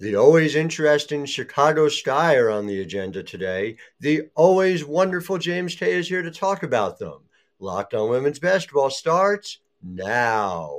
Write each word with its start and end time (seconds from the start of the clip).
The 0.00 0.14
always 0.14 0.54
interesting 0.54 1.26
Chicago 1.26 1.88
Sky 1.88 2.36
are 2.36 2.50
on 2.50 2.66
the 2.66 2.80
agenda 2.82 3.20
today. 3.20 3.78
The 3.98 4.28
always 4.36 4.84
wonderful 4.84 5.38
James 5.38 5.74
Tay 5.74 5.94
is 5.94 6.08
here 6.08 6.22
to 6.22 6.30
talk 6.30 6.62
about 6.62 7.00
them. 7.00 7.18
Locked 7.58 7.94
on 7.94 8.08
Women's 8.08 8.38
Basketball 8.38 8.90
starts 8.90 9.58
now. 9.82 10.78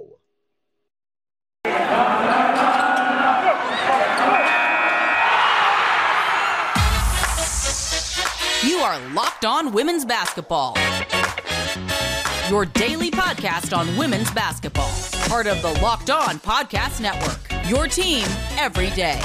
You 8.64 8.78
are 8.78 9.00
Locked 9.10 9.44
On 9.44 9.74
Women's 9.74 10.06
Basketball. 10.06 10.78
Your 12.50 12.64
daily 12.64 13.12
podcast 13.12 13.78
on 13.78 13.98
women's 13.98 14.32
basketball. 14.32 14.92
Part 15.28 15.46
of 15.46 15.62
the 15.62 15.78
Locked 15.82 16.10
On 16.10 16.40
Podcast 16.40 17.02
Network. 17.02 17.49
Your 17.70 17.88
team 17.88 18.26
every 18.58 18.90
day. 18.90 19.22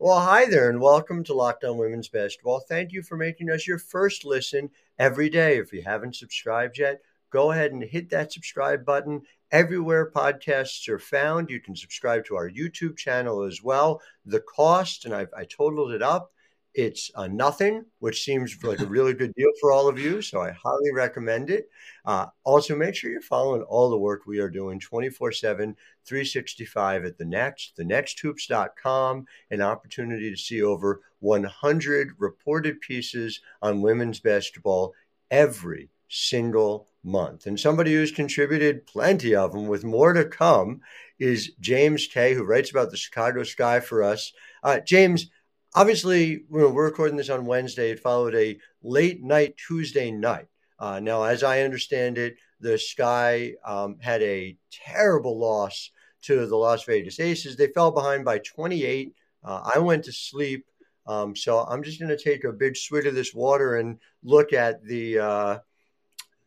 Well, 0.00 0.18
hi 0.18 0.46
there, 0.46 0.68
and 0.68 0.80
welcome 0.80 1.22
to 1.22 1.32
Locked 1.32 1.62
On 1.62 1.78
Women's 1.78 2.08
Basketball. 2.08 2.58
Thank 2.58 2.90
you 2.90 3.04
for 3.04 3.16
making 3.16 3.50
us 3.50 3.68
your 3.68 3.78
first 3.78 4.24
listen 4.24 4.68
every 4.98 5.30
day. 5.30 5.58
If 5.58 5.72
you 5.72 5.82
haven't 5.82 6.16
subscribed 6.16 6.76
yet, 6.76 7.00
go 7.30 7.52
ahead 7.52 7.70
and 7.70 7.84
hit 7.84 8.10
that 8.10 8.32
subscribe 8.32 8.84
button 8.84 9.22
everywhere 9.52 10.10
podcasts 10.10 10.88
are 10.88 10.98
found. 10.98 11.50
You 11.50 11.60
can 11.60 11.76
subscribe 11.76 12.24
to 12.24 12.34
our 12.34 12.50
YouTube 12.50 12.96
channel 12.96 13.44
as 13.44 13.62
well. 13.62 14.02
The 14.26 14.40
cost, 14.40 15.04
and 15.04 15.14
I've, 15.14 15.32
I 15.36 15.44
totaled 15.44 15.92
it 15.92 16.02
up, 16.02 16.32
it's 16.74 17.10
uh, 17.14 17.28
nothing, 17.28 17.84
which 18.00 18.24
seems 18.24 18.62
like 18.64 18.80
a 18.80 18.86
really 18.86 19.14
good 19.14 19.32
deal 19.34 19.50
for 19.60 19.72
all 19.72 19.88
of 19.88 19.98
you. 19.98 20.20
So 20.20 20.40
I 20.40 20.50
highly 20.50 20.92
recommend 20.92 21.48
it. 21.48 21.70
Uh, 22.04 22.26
also, 22.42 22.74
make 22.74 22.96
sure 22.96 23.10
you're 23.10 23.20
following 23.20 23.62
all 23.62 23.90
the 23.90 23.96
work 23.96 24.26
we 24.26 24.40
are 24.40 24.50
doing 24.50 24.80
24 24.80 25.32
7, 25.32 25.76
365 26.04 27.04
at 27.04 27.16
the 27.16 27.24
next, 27.24 27.76
thenexthoops.com, 27.78 29.24
an 29.50 29.60
opportunity 29.62 30.30
to 30.30 30.36
see 30.36 30.62
over 30.62 31.02
100 31.20 32.12
reported 32.18 32.80
pieces 32.80 33.40
on 33.62 33.80
women's 33.80 34.18
basketball 34.20 34.92
every 35.30 35.88
single 36.08 36.88
month. 37.02 37.46
And 37.46 37.58
somebody 37.58 37.92
who's 37.92 38.10
contributed 38.10 38.86
plenty 38.86 39.34
of 39.34 39.52
them 39.52 39.68
with 39.68 39.84
more 39.84 40.12
to 40.12 40.24
come 40.24 40.80
is 41.18 41.52
James 41.60 42.08
Tay, 42.08 42.34
who 42.34 42.44
writes 42.44 42.70
about 42.70 42.90
the 42.90 42.96
Chicago 42.96 43.42
Sky 43.44 43.80
for 43.80 44.02
us. 44.02 44.32
Uh, 44.62 44.80
James, 44.80 45.30
obviously, 45.74 46.44
we're 46.48 46.68
recording 46.68 47.16
this 47.16 47.30
on 47.30 47.46
Wednesday. 47.46 47.90
It 47.90 48.00
followed 48.00 48.34
a 48.34 48.58
late 48.82 49.22
night 49.22 49.56
Tuesday 49.56 50.10
night. 50.10 50.46
Uh, 50.78 51.00
now, 51.00 51.22
as 51.22 51.42
I 51.42 51.62
understand 51.62 52.18
it, 52.18 52.36
the 52.60 52.78
Sky 52.78 53.54
um, 53.64 53.96
had 54.00 54.22
a 54.22 54.56
terrible 54.70 55.38
loss 55.38 55.90
to 56.22 56.46
the 56.46 56.56
Las 56.56 56.84
Vegas 56.84 57.20
Aces. 57.20 57.56
They 57.56 57.68
fell 57.68 57.90
behind 57.90 58.24
by 58.24 58.38
28. 58.38 59.14
Uh, 59.42 59.70
I 59.74 59.78
went 59.78 60.04
to 60.04 60.12
sleep. 60.12 60.66
Um, 61.06 61.36
so 61.36 61.60
I'm 61.60 61.82
just 61.82 62.00
going 62.00 62.16
to 62.16 62.22
take 62.22 62.44
a 62.44 62.52
big 62.52 62.76
swig 62.76 63.06
of 63.06 63.14
this 63.14 63.34
water 63.34 63.76
and 63.76 63.98
look 64.22 64.52
at 64.54 64.82
the 64.84 65.18
uh, 65.18 65.58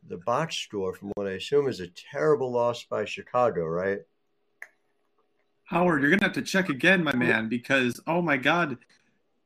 the 0.08 0.18
box 0.18 0.56
score 0.56 0.94
from 0.94 1.12
what 1.16 1.28
I 1.28 1.32
assume 1.32 1.68
is 1.68 1.80
a 1.80 1.88
terrible 1.88 2.52
loss 2.52 2.84
by 2.86 3.06
Chicago, 3.06 3.66
right? 3.66 4.00
Howard, 5.66 6.02
you're 6.02 6.10
gonna 6.10 6.24
have 6.24 6.34
to 6.34 6.42
check 6.42 6.70
again, 6.70 7.04
my 7.04 7.14
man, 7.14 7.50
because 7.50 8.00
oh 8.08 8.22
my 8.22 8.38
god, 8.38 8.78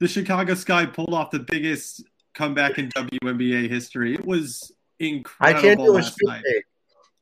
the 0.02 0.08
Chicago 0.08 0.56
Sky 0.56 0.88
pulled 0.88 1.14
off 1.14 1.30
the 1.30 1.40
biggest 1.40 2.04
comeback 2.34 2.80
in 2.80 2.90
WNBA 2.90 3.70
history. 3.70 4.16
It 4.16 4.26
was 4.26 4.72
incredible. 5.00 5.60
I 5.60 5.62
can't 5.62 5.80
do 5.80 5.96
a 5.96 6.02
spit 6.02 6.28
night. 6.28 6.44
take. 6.44 6.64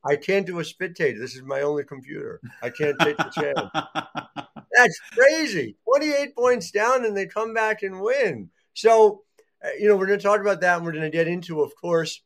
I 0.05 0.15
can't 0.15 0.45
do 0.45 0.59
a 0.59 0.63
spit 0.63 0.95
take. 0.95 1.19
This 1.19 1.35
is 1.35 1.41
my 1.41 1.59
only 1.59 1.83
computer. 1.83 2.39
I 2.63 2.69
can't 2.69 2.97
take 2.99 3.17
the 3.17 3.31
chance. 3.35 3.59
That's 4.77 4.99
crazy. 5.11 5.75
28 5.83 6.33
points 6.37 6.71
down 6.71 7.03
and 7.03 7.17
they 7.17 7.25
come 7.25 7.53
back 7.53 7.83
and 7.83 7.99
win. 7.99 8.49
So, 8.75 9.23
uh, 9.61 9.71
you 9.77 9.89
know, 9.89 9.97
we're 9.97 10.07
going 10.07 10.19
to 10.19 10.23
talk 10.23 10.39
about 10.39 10.61
that 10.61 10.77
and 10.77 10.85
we're 10.85 10.93
going 10.93 11.03
to 11.03 11.09
get 11.09 11.27
into, 11.27 11.61
of 11.61 11.75
course, 11.75 12.21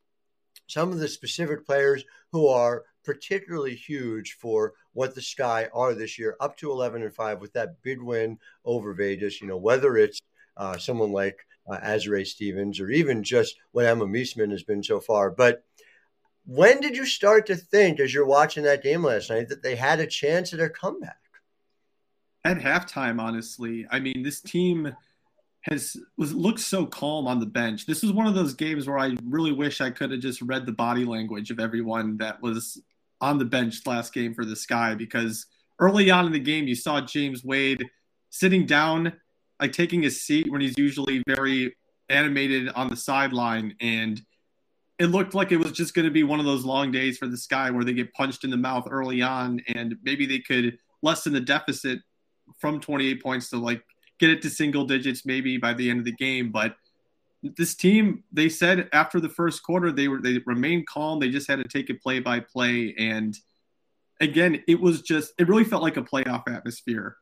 some 0.68 0.92
of 0.92 1.00
the 1.00 1.08
specific 1.08 1.66
players 1.66 2.04
who 2.32 2.48
are 2.48 2.84
particularly 3.04 3.74
huge 3.74 4.38
for 4.40 4.74
what 4.94 5.16
the 5.16 5.22
Sky 5.22 5.68
are 5.74 5.96
this 5.96 6.20
year, 6.20 6.38
up 6.40 6.56
to 6.58 6.70
11 6.70 7.02
and 7.02 7.16
5 7.16 7.42
with 7.42 7.54
that 7.54 7.82
big 7.82 8.00
win 8.00 8.38
over 8.64 8.94
Vegas. 8.94 9.42
You 9.42 9.48
know, 9.48 9.58
whether 9.58 9.98
it's 9.98 10.22
uh, 10.58 10.78
someone 10.78 11.12
like 11.12 11.38
uh, 11.70 11.78
Azurá 11.80 12.26
Stevens 12.26 12.80
or 12.80 12.90
even 12.90 13.24
just 13.24 13.56
what 13.72 13.86
Emma 13.86 14.06
Meesseman 14.06 14.52
has 14.52 14.64
been 14.64 14.84
so 14.84 15.00
far. 15.00 15.30
But 15.30 15.64
when 16.46 16.82
did 16.82 16.96
you 16.96 17.06
start 17.06 17.46
to 17.48 17.56
think, 17.56 18.00
as 18.00 18.14
you're 18.14 18.26
watching 18.26 18.64
that 18.64 18.84
game 18.84 19.04
last 19.04 19.30
night, 19.30 19.50
that 19.50 19.64
they 19.64 19.76
had 19.76 20.00
a 20.00 20.08
chance 20.08 20.54
at 20.54 20.60
a 20.60 20.70
comeback? 20.70 21.18
At 22.44 22.60
halftime, 22.60 23.22
honestly. 23.22 23.88
I 23.90 24.00
mean, 24.00 24.24
this 24.24 24.42
team 24.42 24.94
has 25.62 25.96
was 26.18 26.34
looked 26.34 26.60
so 26.60 26.86
calm 26.86 27.26
on 27.26 27.40
the 27.40 27.46
bench. 27.46 27.86
This 27.86 28.04
was 28.04 28.12
one 28.12 28.28
of 28.28 28.36
those 28.36 28.54
games 28.54 28.86
where 28.86 29.00
I 29.00 29.16
really 29.24 29.54
wish 29.54 29.80
I 29.80 29.92
could 29.92 30.12
have 30.12 30.20
just 30.20 30.42
read 30.42 30.66
the 30.66 30.74
body 30.74 31.06
language 31.06 31.52
of 31.52 31.60
everyone 31.60 32.18
that 32.18 32.42
was 32.42 32.82
on 33.22 33.38
the 33.38 33.46
bench 33.46 33.80
last 33.86 34.14
game 34.14 34.34
for 34.34 34.44
the 34.44 34.58
Sky 34.58 34.96
because 34.96 35.46
early 35.80 36.12
on 36.12 36.26
in 36.26 36.34
the 36.34 36.40
game 36.40 36.68
you 36.68 36.76
saw 36.76 37.00
James 37.00 37.46
Wade 37.46 37.86
sitting 38.30 38.66
down, 38.66 39.14
like 39.64 39.72
taking 39.72 40.04
his 40.04 40.22
seat 40.22 40.52
when 40.52 40.60
he's 40.60 40.78
usually 40.78 41.24
very 41.26 41.74
animated 42.10 42.68
on 42.76 42.90
the 42.90 42.98
sideline 42.98 43.74
and 43.80 44.22
it 45.00 45.06
looked 45.06 45.34
like 45.34 45.54
it 45.54 45.58
was 45.58 45.72
just 45.72 45.94
going 45.94 46.04
to 46.04 46.12
be 46.12 46.24
one 46.24 46.42
of 46.42 46.46
those 46.46 46.66
long 46.66 46.92
days 46.92 47.18
for 47.18 47.28
the 47.28 47.38
Sky 47.38 47.72
where 47.72 47.86
they 47.86 47.94
get 47.94 48.14
punched 48.14 48.44
in 48.44 48.50
the 48.50 48.58
mouth 48.58 48.86
early 48.92 49.22
on 49.22 49.62
and 49.74 49.96
maybe 50.04 50.26
they 50.26 50.40
could 50.40 50.78
lessen 51.02 51.32
the 51.32 51.40
deficit 51.40 52.00
from 52.60 52.82
28 52.82 53.24
points 53.24 53.50
to 53.52 53.58
like 53.58 53.82
get 54.20 54.30
it 54.30 54.42
to 54.42 54.50
single 54.50 54.84
digits 54.84 55.26
maybe 55.26 55.58
by 55.58 55.74
the 55.74 55.90
end 55.90 56.00
of 56.00 56.06
the 56.06 56.12
game. 56.12 56.52
But 56.52 56.76
this 57.42 57.74
team, 57.74 58.26
they 58.34 58.50
said 58.50 58.90
after 58.92 59.22
the 59.22 59.30
first 59.30 59.64
quarter, 59.64 59.94
they 59.94 60.10
were 60.10 60.22
they 60.22 60.40
remained 60.46 60.88
calm. 60.88 61.22
They 61.22 61.30
just 61.30 61.48
had 61.48 61.60
to 61.60 61.70
take 61.70 61.90
it 61.90 62.04
play 62.04 62.20
by 62.20 62.42
play. 62.42 62.94
And 63.00 63.34
again, 64.20 64.62
it 64.68 64.82
was 64.82 65.04
just 65.04 65.32
it 65.40 65.48
really 65.48 65.64
felt 65.64 65.84
like 65.84 65.96
a 65.96 66.04
playoff 66.04 66.54
atmosphere 66.54 67.16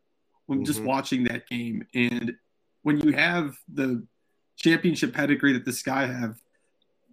when 0.51 0.59
mm-hmm. 0.59 0.65
just 0.65 0.83
watching 0.83 1.23
that 1.25 1.47
game. 1.47 1.85
And 1.93 2.33
when 2.83 2.99
you 2.99 3.13
have 3.13 3.57
the 3.71 4.05
championship 4.57 5.13
pedigree 5.13 5.53
that 5.53 5.65
the 5.65 5.73
Sky 5.73 6.05
have, 6.05 6.41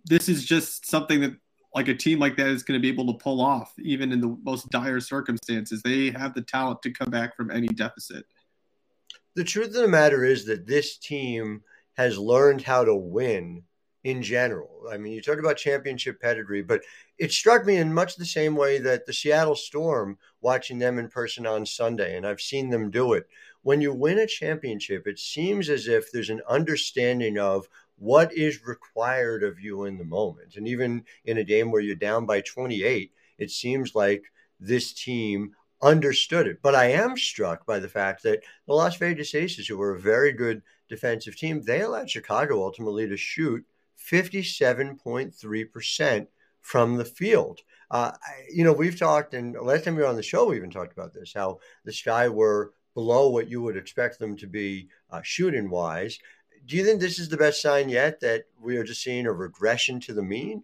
this 0.05 0.29
is 0.29 0.45
just 0.45 0.87
something 0.87 1.21
that 1.21 1.37
like 1.75 1.89
a 1.89 1.95
team 1.95 2.19
like 2.19 2.37
that 2.37 2.49
is 2.49 2.63
going 2.63 2.79
to 2.79 2.83
be 2.83 2.89
able 2.89 3.13
to 3.13 3.19
pull 3.19 3.41
off 3.41 3.73
even 3.79 4.11
in 4.11 4.21
the 4.21 4.37
most 4.43 4.69
dire 4.71 5.01
circumstances. 5.01 5.83
They 5.83 6.11
have 6.11 6.35
the 6.35 6.43
talent 6.43 6.83
to 6.83 6.91
come 6.91 7.11
back 7.11 7.37
from 7.37 7.51
any 7.51 7.69
deficit 7.69 8.25
the 9.39 9.45
truth 9.45 9.69
of 9.69 9.75
the 9.75 9.89
matter 9.89 10.25
is 10.25 10.47
that 10.47 10.67
this 10.67 10.99
team 10.99 11.63
has 11.97 12.19
learned 12.19 12.61
how 12.61 12.85
to 12.85 12.95
win 12.95 13.63
in 14.09 14.23
general. 14.23 14.85
I 14.91 14.97
mean, 14.97 15.13
you 15.13 15.21
talk 15.21 15.39
about 15.39 15.59
championship 15.59 16.19
pedigree, 16.19 16.63
but 16.63 16.81
it 17.19 17.31
struck 17.31 17.67
me 17.67 17.77
in 17.77 17.93
much 17.93 18.17
the 18.17 18.25
same 18.25 18.57
way 18.57 18.79
that 18.79 19.05
the 19.05 19.13
Seattle 19.13 19.55
Storm, 19.55 20.17
watching 20.41 20.79
them 20.79 20.99
in 20.99 21.09
person 21.09 21.47
on 21.47 21.67
Sunday, 21.67 22.17
and 22.17 22.27
I've 22.27 22.41
seen 22.41 22.71
them 22.71 22.91
do 22.91 23.13
it. 23.13 23.29
When 23.63 23.83
you 23.83 23.93
win 23.93 24.19
a 24.19 24.27
championship, 24.27 25.07
it 25.07 25.19
seems 25.19 25.69
as 25.69 25.89
if 25.89 26.11
there's 26.11 26.31
an 26.31 26.41
understanding 26.49 27.39
of 27.39 27.69
what 27.99 28.33
is 28.33 28.65
required 28.65 29.43
of 29.43 29.61
you 29.61 29.85
in 29.85 29.99
the 29.99 30.05
moment. 30.05 30.57
And 30.57 30.67
even 30.67 31.05
in 31.27 31.37
a 31.37 31.45
game 31.45 31.71
where 31.71 31.83
you're 31.83 31.95
down 31.95 32.25
by 32.25 32.41
28, 32.41 33.13
it 33.37 33.51
seems 33.51 33.95
like 33.95 34.23
this 34.59 34.95
team 34.95 35.55
understood 35.83 36.47
it. 36.47 36.61
But 36.63 36.75
I 36.75 36.93
am 36.93 37.19
struck 37.19 37.67
by 37.67 37.79
the 37.79 37.91
fact 37.91 38.23
that 38.23 38.43
the 38.67 38.73
Las 38.73 38.97
Vegas 38.97 39.35
Aces, 39.35 39.67
who 39.67 39.77
were 39.77 39.95
a 39.95 40.01
very 40.01 40.33
good 40.33 40.63
defensive 40.89 41.37
team, 41.37 41.61
they 41.61 41.83
allowed 41.83 42.09
Chicago 42.09 42.63
ultimately 42.63 43.07
to 43.07 43.17
shoot 43.19 43.67
57.3% 43.99 46.27
from 46.61 46.97
the 46.97 47.05
field. 47.05 47.61
Uh, 47.91 48.13
you 48.53 48.65
know, 48.65 48.73
we've 48.73 48.99
talked, 48.99 49.35
and 49.35 49.57
last 49.61 49.85
time 49.85 49.97
we 49.97 50.03
were 50.03 50.09
on 50.09 50.17
the 50.17 50.23
show, 50.23 50.49
we 50.49 50.57
even 50.57 50.71
talked 50.71 50.93
about 50.93 51.15
this 51.15 51.33
how 51.35 51.59
the 51.85 51.93
Sky 51.93 52.29
were 52.29 52.73
below 52.95 53.31
what 53.31 53.49
you 53.49 53.63
would 53.63 53.77
expect 53.77 54.19
them 54.19 54.37
to 54.37 54.47
be 54.47 54.89
uh, 55.11 55.21
shooting 55.23 55.71
wise. 55.71 56.19
Do 56.67 56.77
you 56.77 56.85
think 56.85 57.01
this 57.01 57.19
is 57.19 57.29
the 57.29 57.37
best 57.37 57.63
sign 57.63 57.89
yet 57.89 58.21
that 58.21 58.45
we 58.61 58.77
are 58.77 58.85
just 58.85 59.03
seeing 59.03 59.27
a 59.27 59.33
regression 59.33 60.01
to 60.01 60.13
the 60.13 60.23
mean? 60.23 60.63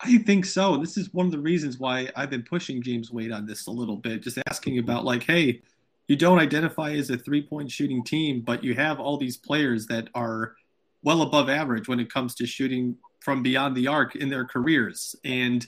I 0.00 0.18
think 0.18 0.44
so. 0.44 0.76
This 0.76 0.96
is 0.96 1.14
one 1.14 1.26
of 1.26 1.32
the 1.32 1.38
reasons 1.38 1.78
why 1.78 2.10
I've 2.16 2.30
been 2.30 2.42
pushing 2.42 2.82
James 2.82 3.12
Wade 3.12 3.30
on 3.30 3.46
this 3.46 3.68
a 3.68 3.70
little 3.70 3.96
bit, 3.96 4.22
just 4.22 4.38
asking 4.48 4.78
about 4.78 5.04
like, 5.04 5.22
hey, 5.22 5.62
you 6.08 6.16
don't 6.16 6.40
identify 6.40 6.92
as 6.92 7.10
a 7.10 7.16
three 7.16 7.42
point 7.42 7.70
shooting 7.70 8.02
team, 8.02 8.40
but 8.40 8.64
you 8.64 8.74
have 8.74 8.98
all 8.98 9.16
these 9.16 9.36
players 9.36 9.86
that 9.86 10.08
are 10.14 10.56
well 11.02 11.22
above 11.22 11.48
average 11.48 11.88
when 11.88 12.00
it 12.00 12.12
comes 12.12 12.34
to 12.36 12.46
shooting 12.46 12.96
from 13.20 13.42
beyond 13.42 13.76
the 13.76 13.86
arc 13.86 14.16
in 14.16 14.28
their 14.28 14.44
careers. 14.44 15.14
And 15.24 15.66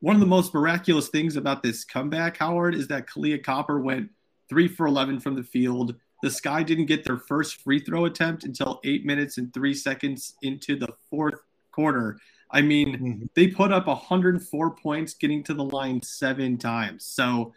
one 0.00 0.16
of 0.16 0.20
the 0.20 0.26
most 0.26 0.54
miraculous 0.54 1.08
things 1.08 1.36
about 1.36 1.62
this 1.62 1.84
comeback, 1.84 2.38
Howard, 2.38 2.74
is 2.74 2.88
that 2.88 3.06
Kahleah 3.06 3.42
Copper 3.42 3.80
went 3.80 4.10
three 4.48 4.68
for 4.68 4.86
11 4.86 5.20
from 5.20 5.34
the 5.34 5.42
field. 5.42 5.94
The 6.22 6.30
Sky 6.30 6.62
didn't 6.62 6.86
get 6.86 7.04
their 7.04 7.18
first 7.18 7.62
free 7.62 7.80
throw 7.80 8.06
attempt 8.06 8.44
until 8.44 8.80
eight 8.84 9.06
minutes 9.06 9.38
and 9.38 9.52
three 9.52 9.74
seconds 9.74 10.34
into 10.42 10.76
the 10.76 10.88
fourth 11.08 11.40
quarter. 11.70 12.18
I 12.50 12.62
mean, 12.62 12.96
mm-hmm. 12.96 13.24
they 13.34 13.48
put 13.48 13.72
up 13.72 13.86
104 13.86 14.70
points 14.76 15.14
getting 15.14 15.42
to 15.44 15.54
the 15.54 15.64
line 15.64 16.02
seven 16.02 16.58
times. 16.58 17.04
So 17.04 17.52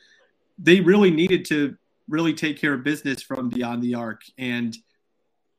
they 0.58 0.82
really 0.82 1.12
needed 1.12 1.46
to 1.46 1.76
really 2.08 2.34
take 2.34 2.60
care 2.60 2.74
of 2.74 2.84
business 2.84 3.22
from 3.22 3.50
beyond 3.50 3.82
the 3.82 3.96
arc. 3.96 4.22
And 4.38 4.78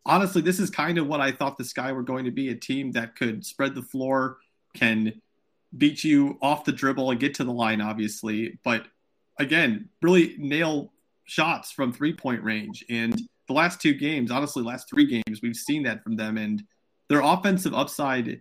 honestly, 0.06 0.43
this 0.43 0.61
is 0.61 0.71
kind 0.71 0.99
of 0.99 1.06
what 1.06 1.21
I 1.21 1.33
thought 1.33 1.59
the 1.59 1.65
Sky 1.65 1.93
were 1.93 2.03
going 2.03 2.25
to 2.25 2.31
be 2.31 2.51
a 2.51 2.55
team 2.55 2.93
that 2.93 3.17
could 3.17 3.45
spread 3.45 3.75
the 3.75 3.83
floor, 3.83 4.39
can 4.75 5.21
beat 5.77 6.05
you 6.05 6.39
off 6.41 6.65
the 6.65 6.73
dribble 6.73 7.11
and 7.11 7.21
get 7.21 7.35
to 7.35 7.45
the 7.45 7.53
line, 7.53 7.81
obviously. 7.81 8.59
But 8.65 8.87
again, 9.39 9.89
really 10.03 10.37
nail 10.39 10.93
shots 11.25 11.73
from 11.73 11.93
three 11.93 12.12
point 12.12 12.43
range. 12.43 12.85
And 12.89 13.21
the 13.49 13.55
last 13.55 13.81
two 13.81 13.95
games, 13.95 14.31
honestly, 14.31 14.62
last 14.62 14.89
three 14.89 15.06
games, 15.06 15.41
we've 15.43 15.56
seen 15.56 15.83
that 15.85 16.03
from 16.03 16.17
them. 16.17 16.39
And 16.39 16.62
their 17.09 17.21
offensive 17.21 17.75
upside 17.75 18.41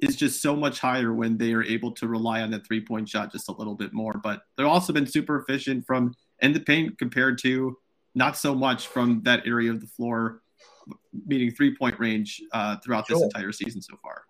is 0.00 0.16
just 0.16 0.40
so 0.40 0.56
much 0.56 0.80
higher 0.80 1.12
when 1.12 1.36
they 1.36 1.52
are 1.52 1.62
able 1.62 1.92
to 1.92 2.08
rely 2.08 2.40
on 2.40 2.50
that 2.50 2.66
three 2.66 2.80
point 2.80 3.08
shot 3.08 3.32
just 3.32 3.48
a 3.48 3.52
little 3.52 3.74
bit 3.74 3.92
more. 3.92 4.14
But 4.22 4.42
they've 4.56 4.66
also 4.66 4.92
been 4.92 5.06
super 5.06 5.38
efficient 5.40 5.86
from 5.86 6.14
in 6.40 6.52
the 6.52 6.60
paint 6.60 6.98
compared 6.98 7.38
to 7.38 7.76
not 8.14 8.36
so 8.36 8.54
much 8.54 8.86
from 8.88 9.22
that 9.24 9.46
area 9.46 9.70
of 9.70 9.80
the 9.80 9.86
floor, 9.86 10.42
meeting 11.26 11.50
three 11.50 11.76
point 11.76 11.98
range 11.98 12.42
uh, 12.52 12.76
throughout 12.78 13.06
this 13.06 13.20
entire 13.20 13.52
season 13.52 13.82
so 13.82 13.96
far. 14.02 14.24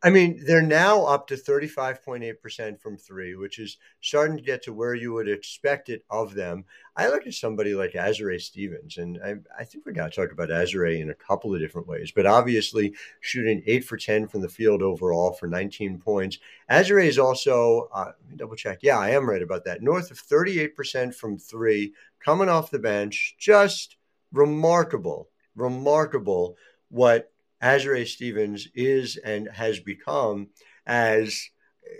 I 0.00 0.10
mean, 0.10 0.44
they're 0.46 0.62
now 0.62 1.04
up 1.06 1.26
to 1.26 1.34
35.8% 1.34 2.80
from 2.80 2.96
three, 2.96 3.34
which 3.34 3.58
is 3.58 3.78
starting 4.00 4.36
to 4.36 4.42
get 4.42 4.62
to 4.62 4.72
where 4.72 4.94
you 4.94 5.12
would 5.14 5.28
expect 5.28 5.88
it 5.88 6.04
of 6.08 6.34
them. 6.34 6.66
I 6.96 7.08
look 7.08 7.26
at 7.26 7.34
somebody 7.34 7.74
like 7.74 7.94
Azurá 7.94 8.40
Stevens, 8.40 8.98
and 8.98 9.18
I, 9.24 9.34
I 9.58 9.64
think 9.64 9.84
we 9.84 9.92
got 9.92 10.12
to 10.12 10.20
talk 10.20 10.30
about 10.30 10.50
Azurá 10.50 11.00
in 11.00 11.10
a 11.10 11.14
couple 11.14 11.52
of 11.52 11.60
different 11.60 11.88
ways, 11.88 12.12
but 12.14 12.26
obviously 12.26 12.94
shooting 13.22 13.60
eight 13.66 13.84
for 13.84 13.96
10 13.96 14.28
from 14.28 14.40
the 14.40 14.48
field 14.48 14.82
overall 14.82 15.32
for 15.32 15.48
19 15.48 15.98
points. 15.98 16.38
Azurá 16.70 17.04
is 17.04 17.18
also, 17.18 17.88
uh, 17.92 18.12
let 18.22 18.30
me 18.30 18.36
double 18.36 18.54
check. 18.54 18.78
Yeah, 18.82 18.98
I 18.98 19.10
am 19.10 19.28
right 19.28 19.42
about 19.42 19.64
that. 19.64 19.82
North 19.82 20.12
of 20.12 20.22
38% 20.22 21.12
from 21.12 21.38
three, 21.38 21.92
coming 22.24 22.48
off 22.48 22.70
the 22.70 22.78
bench. 22.78 23.34
Just 23.36 23.96
remarkable, 24.32 25.28
remarkable 25.58 26.56
what 26.88 27.32
Azurá 27.62 28.06
Stevens 28.06 28.68
is 28.74 29.16
and 29.16 29.48
has 29.48 29.80
become 29.80 30.48
as 30.86 31.50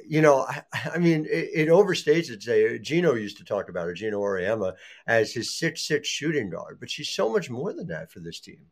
you 0.07 0.21
know, 0.21 0.41
I, 0.49 0.63
I 0.95 0.99
mean, 0.99 1.27
it, 1.27 1.51
it, 1.55 1.69
overstates 1.69 2.31
it. 2.31 2.43
Say 2.43 2.79
Geno 2.79 3.15
used 3.15 3.39
to 3.39 3.45
talk 3.45 3.69
about 3.69 3.87
her, 3.87 3.95
Geno 3.95 4.21
Auriemma, 4.21 4.75
as 5.07 5.33
his 5.33 5.57
six 5.57 5.83
six 5.83 6.09
shooting 6.09 6.51
guard, 6.51 6.79
but 6.81 6.91
she's 6.91 7.09
so 7.09 7.31
much 7.31 7.51
more 7.51 7.73
than 7.73 7.87
that 7.89 8.11
for 8.11 8.21
this 8.21 8.41
team. 8.41 8.67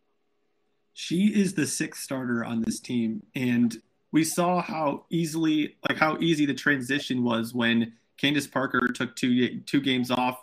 She 0.93 1.27
is 1.27 1.55
the 1.55 1.67
sixth 1.67 2.03
starter 2.03 2.45
on 2.45 2.63
this 2.63 2.81
team, 2.81 3.23
and 3.35 3.77
we 4.13 4.25
saw 4.25 4.63
how 4.63 5.05
easily, 5.11 5.77
like 5.89 5.99
how 5.99 6.19
easy 6.21 6.47
the 6.47 6.55
transition 6.55 7.23
was 7.23 7.53
when 7.53 7.93
Candace 8.17 8.47
Parker 8.47 8.89
took 8.89 9.15
two 9.17 9.61
two 9.61 9.81
games 9.81 10.11
off. 10.11 10.43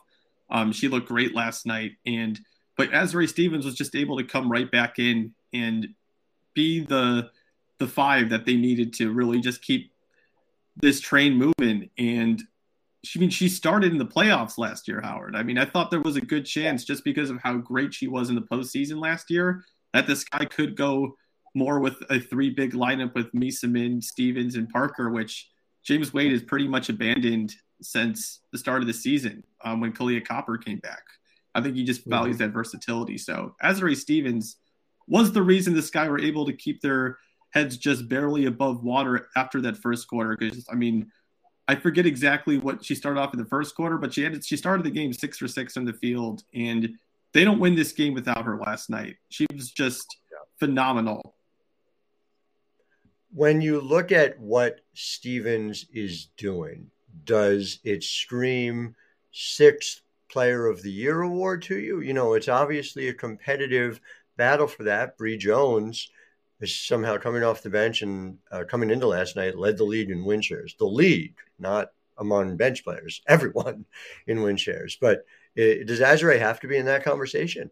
Um, 0.49 0.71
she 0.71 0.87
looked 0.87 1.07
great 1.07 1.33
last 1.33 1.65
night, 1.65 1.93
and 2.05 2.39
but 2.77 2.89
Azurá 2.91 3.27
Stevens 3.27 3.65
was 3.65 3.75
just 3.75 3.95
able 3.95 4.17
to 4.17 4.23
come 4.23 4.51
right 4.51 4.69
back 4.69 4.99
in 4.99 5.33
and 5.53 5.87
be 6.53 6.79
the 6.79 7.29
the 7.79 7.87
five 7.87 8.29
that 8.29 8.45
they 8.45 8.55
needed 8.55 8.93
to 8.93 9.11
really 9.11 9.41
just 9.41 9.61
keep 9.61 9.91
this 10.75 10.99
train 10.99 11.33
moving. 11.33 11.89
And 11.97 12.41
she 13.03 13.19
I 13.19 13.21
mean 13.21 13.29
she 13.29 13.49
started 13.49 13.91
in 13.91 13.97
the 13.97 14.05
playoffs 14.05 14.57
last 14.57 14.87
year, 14.87 15.01
Howard. 15.01 15.35
I 15.35 15.43
mean, 15.43 15.57
I 15.57 15.65
thought 15.65 15.91
there 15.91 16.01
was 16.01 16.15
a 16.15 16.21
good 16.21 16.45
chance 16.45 16.85
just 16.85 17.03
because 17.03 17.29
of 17.29 17.39
how 17.41 17.57
great 17.57 17.93
she 17.93 18.07
was 18.07 18.29
in 18.29 18.35
the 18.35 18.41
postseason 18.41 19.01
last 19.01 19.29
year 19.29 19.63
that 19.93 20.07
the 20.07 20.15
Sky 20.15 20.45
could 20.45 20.75
go 20.75 21.15
more 21.55 21.79
with 21.79 21.97
a 22.09 22.19
three 22.19 22.49
big 22.49 22.73
lineup 22.73 23.13
with 23.13 23.31
Meesseman, 23.33 24.03
Stevens, 24.03 24.55
and 24.55 24.69
Parker, 24.69 25.09
which 25.09 25.49
James 25.83 26.13
Wade 26.13 26.31
has 26.31 26.41
pretty 26.41 26.67
much 26.67 26.89
abandoned 26.89 27.53
since 27.81 28.39
the 28.51 28.57
start 28.57 28.81
of 28.81 28.87
the 28.87 28.93
season 28.93 29.43
um, 29.63 29.81
when 29.81 29.93
Kahleah 29.93 30.25
Copper 30.25 30.57
came 30.57 30.79
back. 30.79 31.03
I 31.55 31.61
think 31.61 31.75
he 31.75 31.83
just 31.83 32.05
values 32.05 32.37
mm-hmm. 32.37 32.45
that 32.45 32.53
versatility. 32.53 33.17
So 33.17 33.55
Azurá 33.63 33.95
Stevens 33.95 34.57
was 35.07 35.31
the 35.31 35.41
reason 35.41 35.73
the 35.73 35.81
Sky 35.81 36.07
were 36.07 36.19
able 36.19 36.45
to 36.45 36.53
keep 36.53 36.81
their 36.81 37.17
heads 37.51 37.77
just 37.77 38.09
barely 38.09 38.45
above 38.45 38.83
water 38.83 39.29
after 39.35 39.61
that 39.61 39.77
first 39.77 40.07
quarter. 40.07 40.35
Because 40.37 40.65
I 40.71 40.75
mean, 40.75 41.11
I 41.67 41.75
forget 41.75 42.05
exactly 42.05 42.57
what 42.57 42.83
she 42.83 42.95
started 42.95 43.19
off 43.19 43.33
in 43.33 43.39
the 43.39 43.45
first 43.45 43.75
quarter, 43.75 43.97
but 43.97 44.13
she 44.13 44.23
had 44.23 44.43
she 44.43 44.57
started 44.57 44.85
the 44.85 44.91
game 44.91 45.13
six 45.13 45.37
for 45.37 45.47
six 45.47 45.77
on 45.77 45.85
the 45.85 45.93
field, 45.93 46.43
and 46.53 46.89
they 47.33 47.43
don't 47.43 47.59
win 47.59 47.75
this 47.75 47.91
game 47.91 48.13
without 48.13 48.45
her 48.45 48.57
last 48.57 48.89
night. 48.89 49.17
She 49.29 49.45
was 49.53 49.71
just 49.71 50.17
phenomenal. 50.59 51.35
When 53.33 53.61
you 53.61 53.81
look 53.81 54.11
at 54.11 54.39
what 54.39 54.81
Stevens 54.93 55.85
is 55.91 56.27
doing, 56.37 56.91
does 57.23 57.79
it 57.83 58.03
scream 58.03 58.95
sixth 59.31 60.01
player 60.33 60.67
of 60.67 60.81
the 60.81 60.91
year 60.91 61.21
award 61.21 61.61
to 61.63 61.77
you? 61.77 62.01
You 62.01 62.13
know, 62.13 62.33
it's 62.33 62.49
obviously 62.49 63.07
a 63.07 63.13
competitive 63.13 64.01
battle 64.35 64.67
for 64.67 64.83
that. 64.83 65.17
Bree 65.17 65.37
Jones 65.37 66.09
is 66.59 66.75
somehow 66.75 67.17
coming 67.17 67.43
off 67.43 67.61
the 67.61 67.69
bench 67.69 68.01
and 68.01 68.37
uh, 68.51 68.63
coming 68.67 68.89
into 68.89 69.07
last 69.07 69.35
night 69.35 69.57
led 69.57 69.77
the 69.77 69.83
league 69.83 70.09
in 70.09 70.25
win 70.25 70.41
shares. 70.41 70.75
The 70.79 70.85
league, 70.85 71.35
not 71.59 71.91
among 72.17 72.57
bench 72.57 72.83
players, 72.83 73.21
everyone 73.27 73.85
in 74.27 74.41
win 74.41 74.57
shares. 74.57 74.97
But 74.99 75.25
it, 75.55 75.87
does 75.87 75.99
Azurá 75.99 76.39
have 76.39 76.59
to 76.61 76.67
be 76.67 76.77
in 76.77 76.85
that 76.87 77.03
conversation? 77.03 77.69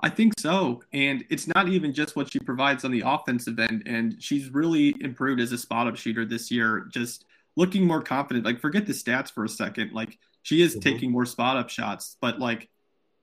I 0.00 0.08
think 0.08 0.32
so. 0.38 0.82
And 0.92 1.24
it's 1.28 1.46
not 1.46 1.68
even 1.68 1.92
just 1.92 2.16
what 2.16 2.32
she 2.32 2.38
provides 2.38 2.84
on 2.84 2.90
the 2.90 3.02
offensive 3.04 3.58
end. 3.58 3.82
And 3.84 4.16
she's 4.22 4.48
really 4.50 4.94
improved 5.00 5.40
as 5.40 5.52
a 5.52 5.58
spot 5.58 5.86
up 5.86 5.96
shooter 5.96 6.24
this 6.24 6.50
year, 6.50 6.86
just 6.90 7.26
looking 7.56 7.86
more 7.86 8.00
confident. 8.00 8.46
Like, 8.46 8.60
forget 8.60 8.86
the 8.86 8.94
stats 8.94 9.30
for 9.30 9.44
a 9.44 9.48
second. 9.48 9.92
Like, 9.92 10.18
she 10.42 10.62
is 10.62 10.72
mm-hmm. 10.72 10.80
taking 10.80 11.10
more 11.10 11.26
spot 11.26 11.56
up 11.56 11.68
shots, 11.68 12.16
but 12.20 12.38
like, 12.38 12.68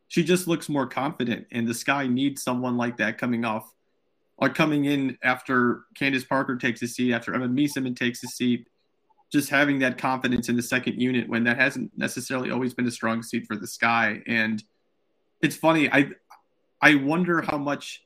she 0.08 0.24
just 0.24 0.48
looks 0.48 0.69
more 0.69 0.88
confident. 0.88 1.48
And 1.52 1.68
the 1.68 1.74
Sky 1.74 2.08
needs 2.08 2.42
someone 2.42 2.78
like 2.78 2.98
that 2.98 3.18
coming 3.18 3.44
off 3.44 3.74
or 4.38 4.50
coming 4.50 4.86
in 4.86 5.18
after 5.22 5.81
Candace 5.96 6.24
Parker 6.24 6.56
takes 6.56 6.81
a 6.81 6.88
seat, 6.88 7.14
after 7.14 7.34
Emma 7.34 7.48
Meesseman 7.48 7.96
takes 7.96 8.24
a 8.24 8.28
seat, 8.28 8.68
just 9.31 9.50
having 9.50 9.80
that 9.80 9.98
confidence 9.98 10.48
in 10.48 10.56
the 10.56 10.62
second 10.62 11.02
unit 11.02 11.28
when 11.28 11.44
that 11.44 11.58
hasn't 11.58 11.92
necessarily 11.98 12.52
always 12.52 12.74
been 12.74 12.88
a 12.88 12.92
strong 12.92 13.22
seat 13.22 13.46
for 13.48 13.58
the 13.58 13.68
Sky. 13.68 14.22
And 14.28 14.64
it's 15.42 15.56
funny, 15.56 15.92
I 15.92 16.12
I 16.81 16.96
wonder 16.96 17.42
how 17.42 17.58
much 17.58 18.04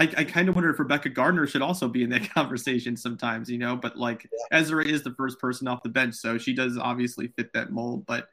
I, 0.00 0.04
I 0.16 0.24
kind 0.24 0.48
of 0.48 0.54
wonder 0.54 0.70
if 0.70 0.78
Rebekah 0.78 1.10
Gardner 1.10 1.46
should 1.46 1.60
also 1.60 1.86
be 1.86 2.02
in 2.02 2.08
that 2.08 2.30
conversation 2.34 2.96
sometimes, 2.96 3.50
you 3.50 3.58
know. 3.58 3.76
But 3.76 3.98
like 3.98 4.26
yeah. 4.50 4.58
Azurá 4.58 4.86
is 4.86 5.02
the 5.02 5.14
first 5.14 5.38
person 5.38 5.68
off 5.68 5.82
the 5.82 5.90
bench, 5.90 6.14
so 6.14 6.38
she 6.38 6.54
does 6.54 6.78
obviously 6.78 7.28
fit 7.36 7.52
that 7.52 7.70
mold. 7.70 8.06
But 8.06 8.28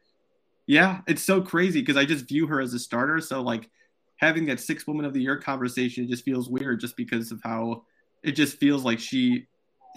yeah, 0.65 1.01
it's 1.07 1.23
so 1.23 1.41
crazy 1.41 1.81
because 1.81 1.97
I 1.97 2.05
just 2.05 2.27
view 2.27 2.47
her 2.47 2.61
as 2.61 2.73
a 2.73 2.79
starter. 2.79 3.19
So 3.19 3.41
like 3.41 3.69
having 4.15 4.45
that 4.45 4.61
six 4.61 4.87
woman 4.87 5.05
of 5.05 5.13
the 5.13 5.21
year 5.21 5.37
conversation 5.37 6.07
just 6.07 6.23
feels 6.23 6.49
weird 6.49 6.79
just 6.79 6.95
because 6.95 7.33
of 7.33 7.41
how 7.43 7.83
it 8.23 8.31
just 8.31 8.57
feels 8.57 8.85
like 8.85 8.99
she 8.99 9.47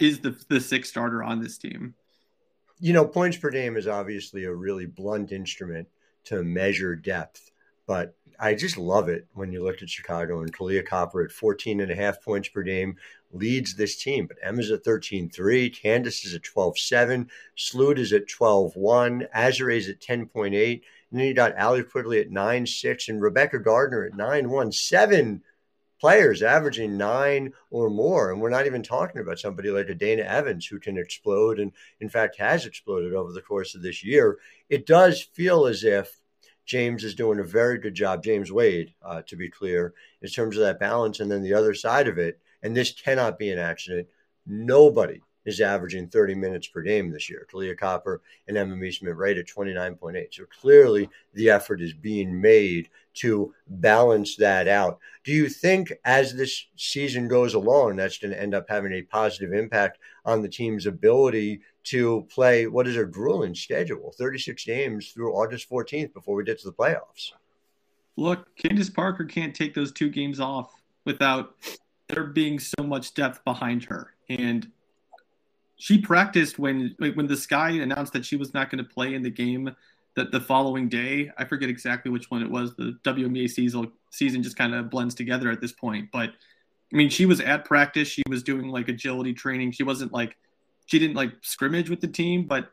is 0.01 0.19
the 0.19 0.37
the 0.49 0.59
sixth 0.59 0.91
starter 0.91 1.23
on 1.23 1.41
this 1.41 1.57
team. 1.57 1.93
You 2.81 2.91
know, 2.91 3.05
points 3.05 3.37
per 3.37 3.49
game 3.49 3.77
is 3.77 3.87
obviously 3.87 4.43
a 4.43 4.53
really 4.53 4.87
blunt 4.87 5.31
instrument 5.31 5.87
to 6.25 6.43
measure 6.43 6.97
depth, 6.97 7.51
but 7.87 8.17
I 8.43 8.55
just 8.55 8.75
love 8.75 9.07
it 9.07 9.27
when 9.35 9.51
you 9.51 9.63
look 9.63 9.83
at 9.83 9.89
Chicago 9.89 10.41
and 10.41 10.51
Kahleah 10.51 10.83
Copper 10.83 11.21
at 11.21 11.31
14 11.31 11.79
and 11.79 11.91
a 11.91 11.95
half 11.95 12.23
points 12.23 12.49
per 12.49 12.63
game 12.63 12.97
leads 13.31 13.75
this 13.75 14.01
team. 14.01 14.25
But 14.25 14.37
Emma's 14.41 14.71
at 14.71 14.83
13-3, 14.83 15.79
Candace 15.79 16.25
is 16.25 16.33
at 16.33 16.41
12-7, 16.41 17.29
Sloot 17.55 17.99
is 17.99 18.13
at 18.13 18.25
12-1, 18.25 19.31
Azurá 19.31 19.77
is 19.77 19.89
at 19.89 19.99
10.8, 19.99 20.81
and 21.11 21.19
then 21.19 21.27
you 21.27 21.35
got 21.35 21.55
Allie 21.55 21.83
Quigley 21.83 22.19
at 22.19 22.31
9-6 22.31 23.09
and 23.09 23.21
Rebekah 23.21 23.59
Gardner 23.59 24.05
at 24.05 24.13
9-1. 24.13 24.73
Seven 24.73 25.43
players 25.99 26.41
averaging 26.41 26.97
nine 26.97 27.53
or 27.69 27.91
more. 27.91 28.31
And 28.31 28.41
we're 28.41 28.49
not 28.49 28.65
even 28.65 28.81
talking 28.81 29.21
about 29.21 29.37
somebody 29.37 29.69
like 29.69 29.87
a 29.87 29.93
Dana 29.93 30.23
Evans 30.23 30.65
who 30.65 30.79
can 30.79 30.97
explode 30.97 31.59
and 31.59 31.71
in 31.99 32.09
fact 32.09 32.37
has 32.37 32.65
exploded 32.65 33.13
over 33.13 33.31
the 33.31 33.41
course 33.41 33.75
of 33.75 33.83
this 33.83 34.03
year. 34.03 34.39
It 34.67 34.87
does 34.87 35.21
feel 35.21 35.67
as 35.67 35.83
if 35.83 36.20
James 36.65 37.03
is 37.03 37.15
doing 37.15 37.39
a 37.39 37.43
very 37.43 37.77
good 37.77 37.93
job, 37.93 38.23
James 38.23 38.51
Wade, 38.51 38.93
uh, 39.03 39.21
to 39.27 39.35
be 39.35 39.49
clear, 39.49 39.93
in 40.21 40.29
terms 40.29 40.57
of 40.57 40.63
that 40.63 40.79
balance. 40.79 41.19
And 41.19 41.29
then 41.29 41.41
the 41.41 41.53
other 41.53 41.73
side 41.73 42.07
of 42.07 42.17
it, 42.17 42.39
and 42.63 42.75
this 42.75 42.91
cannot 42.91 43.39
be 43.39 43.51
an 43.51 43.59
accident, 43.59 44.07
nobody 44.45 45.21
is 45.45 45.59
averaging 45.59 46.07
30 46.07 46.35
minutes 46.35 46.67
per 46.67 46.81
game 46.81 47.11
this 47.11 47.29
year. 47.29 47.47
Kahleah 47.51 47.77
Copper 47.77 48.21
and 48.47 48.57
Emma 48.57 48.75
Meesseman 48.75 49.15
right 49.15 49.37
at 49.37 49.47
29.8. 49.47 50.33
So 50.33 50.43
clearly 50.45 51.09
the 51.33 51.49
effort 51.49 51.81
is 51.81 51.93
being 51.93 52.39
made 52.39 52.89
to 53.13 53.53
balance 53.67 54.35
that 54.37 54.67
out. 54.67 54.99
Do 55.23 55.31
you 55.31 55.49
think 55.49 55.91
as 56.05 56.33
this 56.33 56.67
season 56.75 57.27
goes 57.27 57.53
along, 57.53 57.95
that's 57.95 58.17
going 58.17 58.31
to 58.31 58.41
end 58.41 58.53
up 58.53 58.65
having 58.69 58.93
a 58.93 59.01
positive 59.01 59.53
impact 59.53 59.99
on 60.25 60.41
the 60.41 60.49
team's 60.49 60.85
ability 60.85 61.61
to 61.83 62.27
play 62.29 62.67
what 62.67 62.87
is 62.87 62.97
a 62.97 63.05
grueling 63.05 63.55
schedule 63.55 64.13
36 64.17 64.63
games 64.63 65.11
through 65.11 65.33
August 65.33 65.69
14th 65.69 66.13
before 66.13 66.35
we 66.35 66.43
get 66.43 66.59
to 66.59 66.67
the 66.67 66.73
playoffs? 66.73 67.31
Look, 68.17 68.55
Candace 68.55 68.89
Parker 68.89 69.25
can't 69.25 69.55
take 69.55 69.73
those 69.73 69.91
two 69.91 70.09
games 70.09 70.39
off 70.39 70.81
without 71.05 71.55
there 72.07 72.25
being 72.25 72.59
so 72.59 72.83
much 72.83 73.13
depth 73.13 73.43
behind 73.43 73.83
her. 73.85 74.13
And 74.29 74.69
she 75.81 75.97
practiced 75.97 76.59
when 76.59 76.95
when 76.99 77.25
the 77.25 77.35
Sky 77.35 77.71
announced 77.71 78.13
that 78.13 78.23
she 78.23 78.35
was 78.35 78.53
not 78.53 78.69
going 78.69 78.83
to 78.83 78.87
play 78.87 79.15
in 79.15 79.23
the 79.23 79.31
game 79.31 79.75
that 80.15 80.31
the 80.31 80.39
following 80.39 80.87
day. 80.87 81.31
I 81.39 81.45
forget 81.45 81.71
exactly 81.71 82.11
which 82.11 82.29
one 82.29 82.43
it 82.43 82.51
was. 82.51 82.75
The 82.75 82.99
WNBA 83.03 83.49
season 83.49 83.91
season 84.11 84.43
just 84.43 84.55
kind 84.55 84.75
of 84.75 84.91
blends 84.91 85.15
together 85.15 85.49
at 85.49 85.59
this 85.59 85.71
point. 85.71 86.09
But 86.13 86.29
I 86.93 86.95
mean, 86.95 87.09
she 87.09 87.25
was 87.25 87.41
at 87.41 87.65
practice. 87.65 88.07
She 88.07 88.21
was 88.29 88.43
doing 88.43 88.67
like 88.67 88.89
agility 88.89 89.33
training. 89.33 89.71
She 89.71 89.81
wasn't 89.81 90.13
like 90.13 90.37
she 90.85 90.99
didn't 90.99 91.15
like 91.15 91.31
scrimmage 91.41 91.89
with 91.89 91.99
the 91.99 92.07
team, 92.07 92.45
but 92.45 92.69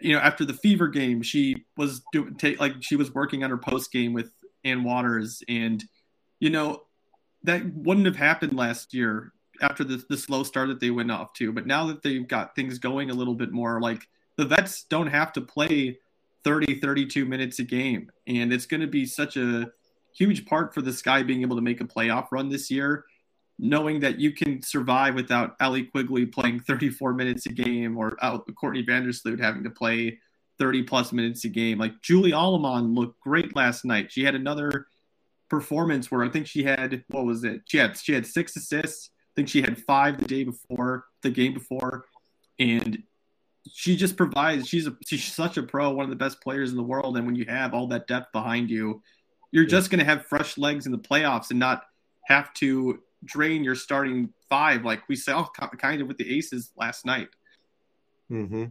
you 0.00 0.12
know, 0.12 0.20
after 0.20 0.44
the 0.44 0.54
Fever 0.54 0.88
game, 0.88 1.22
she 1.22 1.66
was 1.76 2.02
doing 2.12 2.34
take 2.34 2.58
like 2.58 2.72
she 2.80 2.96
was 2.96 3.14
working 3.14 3.44
on 3.44 3.50
her 3.50 3.58
post 3.58 3.92
game 3.92 4.12
with 4.12 4.32
Ann 4.64 4.82
Wauters, 4.82 5.44
and 5.48 5.84
you 6.40 6.50
know 6.50 6.82
that 7.44 7.62
wouldn't 7.76 8.06
have 8.06 8.16
happened 8.16 8.54
last 8.54 8.92
year 8.92 9.34
after 9.60 9.84
the, 9.84 10.02
the 10.08 10.16
slow 10.16 10.42
start 10.42 10.68
that 10.68 10.80
they 10.80 10.90
went 10.90 11.10
off 11.10 11.32
to. 11.34 11.52
But 11.52 11.66
now 11.66 11.86
that 11.86 12.02
they've 12.02 12.26
got 12.26 12.54
things 12.54 12.78
going 12.78 13.10
a 13.10 13.14
little 13.14 13.34
bit 13.34 13.52
more, 13.52 13.80
like 13.80 14.08
the 14.36 14.44
vets 14.44 14.84
don't 14.84 15.08
have 15.08 15.32
to 15.34 15.40
play 15.40 15.98
30, 16.44 16.80
32 16.80 17.24
minutes 17.24 17.58
a 17.58 17.64
game. 17.64 18.10
And 18.26 18.52
it's 18.52 18.66
going 18.66 18.80
to 18.80 18.86
be 18.86 19.06
such 19.06 19.36
a 19.36 19.70
huge 20.12 20.46
part 20.46 20.74
for 20.74 20.82
the 20.82 20.92
Sky 20.92 21.22
being 21.22 21.42
able 21.42 21.56
to 21.56 21.62
make 21.62 21.80
a 21.80 21.84
playoff 21.84 22.28
run 22.32 22.48
this 22.48 22.70
year, 22.70 23.04
knowing 23.58 24.00
that 24.00 24.18
you 24.18 24.32
can 24.32 24.62
survive 24.62 25.14
without 25.14 25.56
Allie 25.60 25.84
Quigley 25.84 26.26
playing 26.26 26.60
34 26.60 27.12
minutes 27.12 27.46
a 27.46 27.50
game 27.50 27.96
or 27.96 28.16
uh, 28.20 28.38
Courtney 28.38 28.84
Vandersloot 28.84 29.40
having 29.40 29.64
to 29.64 29.70
play 29.70 30.18
30 30.58 30.82
plus 30.84 31.12
minutes 31.12 31.44
a 31.44 31.48
game. 31.48 31.78
Like 31.78 32.00
Julie 32.02 32.32
Allemand 32.32 32.94
looked 32.94 33.20
great 33.20 33.56
last 33.56 33.84
night. 33.84 34.12
She 34.12 34.24
had 34.24 34.34
another 34.34 34.86
performance 35.48 36.10
where 36.10 36.22
I 36.22 36.28
think 36.28 36.46
she 36.46 36.62
had 36.62 37.02
what 37.08 37.24
was 37.24 37.44
it? 37.44 37.62
She 37.64 37.78
had 37.78 37.98
she 37.98 38.12
had 38.12 38.26
six 38.26 38.56
assists. 38.56 39.10
I 39.30 39.32
think 39.36 39.48
she 39.48 39.62
had 39.62 39.78
five 39.78 40.18
the 40.18 40.24
day 40.24 40.44
before 40.44 41.04
the 41.22 41.30
game 41.30 41.54
before, 41.54 42.06
and 42.58 43.02
she 43.70 43.96
just 43.96 44.16
provides. 44.16 44.68
She's 44.68 44.86
a, 44.86 44.96
she's 45.06 45.32
such 45.32 45.56
a 45.56 45.62
pro, 45.62 45.90
one 45.90 46.04
of 46.04 46.10
the 46.10 46.16
best 46.16 46.40
players 46.40 46.70
in 46.70 46.76
the 46.76 46.82
world. 46.82 47.16
And 47.16 47.26
when 47.26 47.36
you 47.36 47.44
have 47.46 47.74
all 47.74 47.86
that 47.88 48.06
depth 48.06 48.32
behind 48.32 48.70
you, 48.70 49.02
you're 49.52 49.66
just 49.66 49.90
going 49.90 49.98
to 49.98 50.04
have 50.04 50.26
fresh 50.26 50.58
legs 50.58 50.86
in 50.86 50.92
the 50.92 50.98
playoffs 50.98 51.50
and 51.50 51.58
not 51.58 51.84
have 52.24 52.52
to 52.54 53.00
drain 53.24 53.62
your 53.62 53.74
starting 53.74 54.32
five 54.48 54.84
like 54.84 55.08
we 55.08 55.16
saw 55.16 55.46
kind 55.78 56.00
of 56.00 56.08
with 56.08 56.18
the 56.18 56.36
Aces 56.36 56.72
last 56.76 57.04
night. 57.04 57.28
Mm-hmm. 58.30 58.66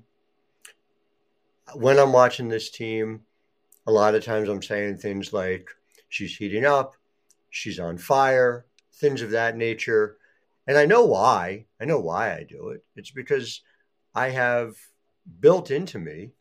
When 1.76 2.00
I'm 2.00 2.14
watching 2.14 2.50
this 2.50 2.70
team, 2.72 3.22
a 3.86 3.92
lot 3.92 4.16
of 4.16 4.26
times 4.26 4.50
I'm 4.50 4.62
saying 4.62 4.98
things 4.98 5.34
like, 5.34 5.70
she's 6.10 6.36
heating 6.36 6.66
up, 6.66 6.96
she's 7.50 7.80
on 7.80 7.98
fire, 7.98 8.66
things 8.96 9.22
of 9.22 9.32
that 9.32 9.56
nature. 9.56 10.18
And 10.70 10.78
I 10.78 10.86
know 10.86 11.04
why. 11.04 11.66
I 11.82 11.86
know 11.86 12.00
why 12.00 12.32
I 12.32 12.44
do 12.44 12.70
it. 12.70 12.84
It's 12.96 13.10
because 13.10 13.62
I 14.14 14.30
have 14.30 14.76
built 15.40 15.72
into 15.72 15.98
me 15.98 16.34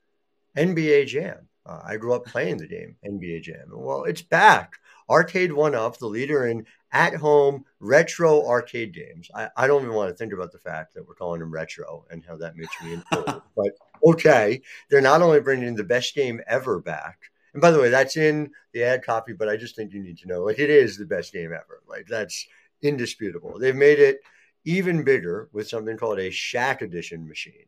NBA 0.55 1.07
Jam. 1.07 1.49
Uh, 1.65 1.81
I 1.83 1.97
grew 1.97 2.13
up 2.13 2.27
playing 2.27 2.59
the 2.59 2.67
game 2.67 2.97
NBA 3.03 3.41
Jam. 3.41 3.69
Well, 3.73 4.05
it's 4.05 4.21
back. 4.21 4.75
Arcade 5.09 5.55
One 5.55 5.75
Up, 5.75 5.97
the 5.97 6.09
leader 6.09 6.47
in 6.47 6.67
at 6.93 7.15
home 7.15 7.65
retro 7.81 8.47
arcade 8.47 8.93
games. 8.93 9.31
I, 9.35 9.49
I, 9.57 9.67
don't 9.67 9.83
even 9.83 9.95
want 9.95 10.11
to 10.11 10.15
think 10.15 10.35
about 10.35 10.53
the 10.53 10.59
fact 10.59 10.93
that 10.93 11.09
we're 11.09 11.15
calling 11.15 11.41
them 11.41 11.51
retro 11.51 12.05
and 12.11 12.23
how 12.23 12.37
that 12.37 12.57
makes 12.57 12.75
me 12.83 13.01
old. 13.13 13.43
but 13.57 13.71
okay, 14.05 14.61
they're 14.91 15.01
not 15.01 15.23
only 15.23 15.41
bringing 15.41 15.75
the 15.75 15.85
best 15.85 16.15
game 16.15 16.43
ever 16.47 16.81
back, 16.81 17.19
and 17.55 17.63
by 17.63 17.71
the 17.71 17.81
way, 17.81 17.89
that's 17.89 18.19
in 18.19 18.51
the 18.73 18.85
ad 18.85 19.05
copy, 19.05 19.33
but 19.33 19.49
I 19.49 19.57
just 19.57 19.75
think 19.75 19.95
you 19.95 20.03
need 20.03 20.19
to 20.19 20.29
know 20.29 20.45
like 20.45 20.59
it 20.59 20.69
is 20.69 20.99
the 20.99 21.07
best 21.07 21.33
game 21.33 21.53
ever. 21.53 21.81
Like 21.89 22.07
that's 22.07 22.47
indisputable. 22.83 23.59
They've 23.59 23.75
made 23.75 23.99
it 23.99 24.21
even 24.65 25.05
bigger 25.05 25.49
with 25.53 25.69
something 25.69 25.97
called 25.97 26.19
a 26.19 26.31
Shaq 26.31 26.83
Edition 26.83 27.27
machine. 27.27 27.67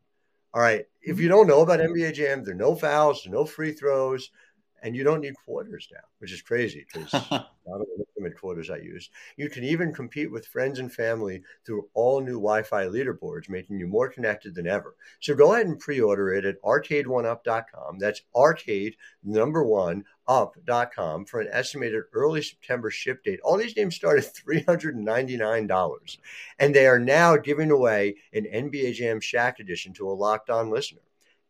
All 0.53 0.61
right, 0.61 0.85
if 1.01 1.19
you 1.19 1.29
mm-hmm. 1.29 1.37
don't 1.37 1.47
know 1.47 1.61
about 1.61 1.81
NBA 1.81 2.15
Jam, 2.15 2.45
there 2.45 2.55
are 2.55 2.59
no 2.59 2.75
fouls, 2.75 3.27
no 3.29 3.45
free 3.45 3.73
throws 3.73 4.31
and 4.83 4.97
you 4.97 5.05
don't 5.05 5.21
need 5.21 5.35
quarters 5.45 5.89
now, 5.93 6.01
which 6.19 6.33
is 6.33 6.43
crazy 6.43 6.87
because 6.93 7.13
not 7.31 7.51
only 7.67 7.87
the 8.23 8.31
quarters 8.31 8.71
I 8.71 8.77
use. 8.77 9.11
You 9.37 9.49
can 9.49 9.65
even 9.65 9.93
compete 9.93 10.31
with 10.31 10.47
friends 10.47 10.79
and 10.79 10.93
family 10.93 11.43
through 11.65 11.89
all 11.95 12.21
new 12.21 12.35
Wi-Fi 12.35 12.85
leaderboards, 12.87 13.49
making 13.49 13.79
you 13.79 13.87
more 13.87 14.09
connected 14.09 14.55
than 14.55 14.67
ever. 14.67 14.97
So 15.21 15.35
go 15.35 15.55
ahead 15.55 15.67
and 15.67 15.79
pre-order 15.79 16.33
it 16.35 16.45
at 16.45 16.61
arcade1up.com. 16.63 17.99
That's 17.99 18.23
arcade 18.35 18.97
number 19.23 19.63
one 19.63 20.05
up.com 20.29 21.25
for 21.25 21.41
an 21.41 21.49
estimated 21.51 22.05
early 22.13 22.43
September 22.43 22.91
ship 22.91 23.25
date. 23.25 23.41
All 23.43 23.57
these 23.57 23.75
games 23.75 23.97
start 23.97 24.19
at 24.19 24.35
$399, 24.35 26.19
and 26.59 26.75
they 26.75 26.87
are 26.87 26.99
now 26.99 27.37
giving 27.37 27.71
away 27.71 28.17
an 28.33 28.45
NBA 28.45 28.95
Jam 28.95 29.21
Shaq 29.21 29.59
edition 29.59 29.93
to 29.95 30.09
a 30.09 30.13
locked 30.13 30.51
on 30.51 30.71
listener. 30.71 31.01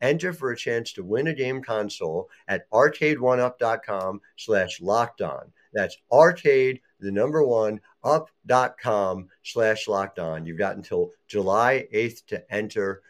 Enter 0.01 0.33
for 0.33 0.51
a 0.51 0.57
chance 0.57 0.93
to 0.95 1.05
win 1.05 1.27
a 1.27 1.35
game 1.35 1.63
console 1.63 2.31
at 2.49 2.71
arcade1up.com 2.71 4.21
slash 4.37 4.81
locked 4.81 5.21
on. 5.21 5.53
That's 5.75 5.97
arcade, 6.11 6.81
the 7.01 7.13
number 7.13 7.45
one, 7.45 7.81
up.com 8.03 9.29
slash 9.43 9.87
locked 9.89 10.19
on. 10.19 10.47
You've 10.47 10.59
got 10.59 10.77
until 10.77 11.11
July 11.29 11.87
8th 11.93 12.27
to 12.27 12.53
enter. 12.53 13.03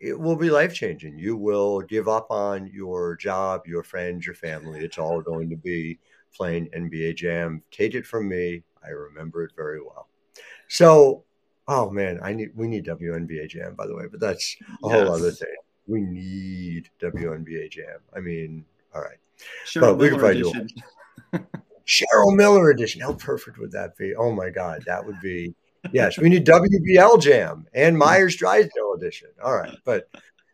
It 0.00 0.18
will 0.18 0.36
be 0.36 0.50
life 0.50 0.74
changing. 0.74 1.18
You 1.18 1.36
will 1.36 1.82
give 1.82 2.08
up 2.08 2.30
on 2.30 2.70
your 2.72 3.16
job, 3.16 3.66
your 3.66 3.82
friends, 3.82 4.24
your 4.24 4.34
family. 4.34 4.80
It's 4.80 4.98
all 4.98 5.20
going 5.20 5.50
to 5.50 5.56
be 5.56 5.98
playing 6.34 6.70
NBA 6.74 7.16
Jam. 7.16 7.62
Take 7.70 7.94
it 7.94 8.06
from 8.06 8.28
me. 8.28 8.62
I 8.82 8.88
remember 8.88 9.44
it 9.44 9.52
very 9.54 9.82
well. 9.82 10.08
So, 10.68 11.24
oh 11.68 11.90
man, 11.90 12.18
I 12.22 12.32
need 12.32 12.52
we 12.54 12.66
need 12.66 12.86
WNBA 12.86 13.50
Jam 13.50 13.74
by 13.74 13.86
the 13.86 13.94
way, 13.94 14.04
but 14.10 14.20
that's 14.20 14.56
a 14.60 14.88
yes. 14.88 15.06
whole 15.06 15.14
other 15.14 15.32
thing 15.32 15.54
we 15.90 16.00
need 16.00 16.88
WNBA 17.02 17.70
Jam. 17.70 17.98
I 18.14 18.20
mean, 18.20 18.64
all 18.94 19.02
right. 19.02 19.18
Cheryl 19.66 19.80
but 19.80 19.96
we 19.96 20.08
could 20.10 20.18
probably 20.18 20.40
edition. 20.40 20.68
do 21.32 21.38
Cheryl 21.86 22.36
Miller 22.36 22.70
edition. 22.70 23.00
How 23.00 23.14
perfect 23.14 23.58
would 23.58 23.72
that 23.72 23.96
be? 23.96 24.14
Oh 24.14 24.30
my 24.30 24.50
God, 24.50 24.82
that 24.86 25.04
would 25.04 25.20
be. 25.20 25.54
Yes, 25.92 26.18
we 26.18 26.28
need 26.28 26.46
WBL 26.46 27.20
Jam 27.20 27.66
and 27.74 27.96
Meyers 27.96 28.36
Drysdale 28.36 28.94
edition. 28.96 29.28
All 29.42 29.56
right, 29.56 29.76
but 29.84 30.08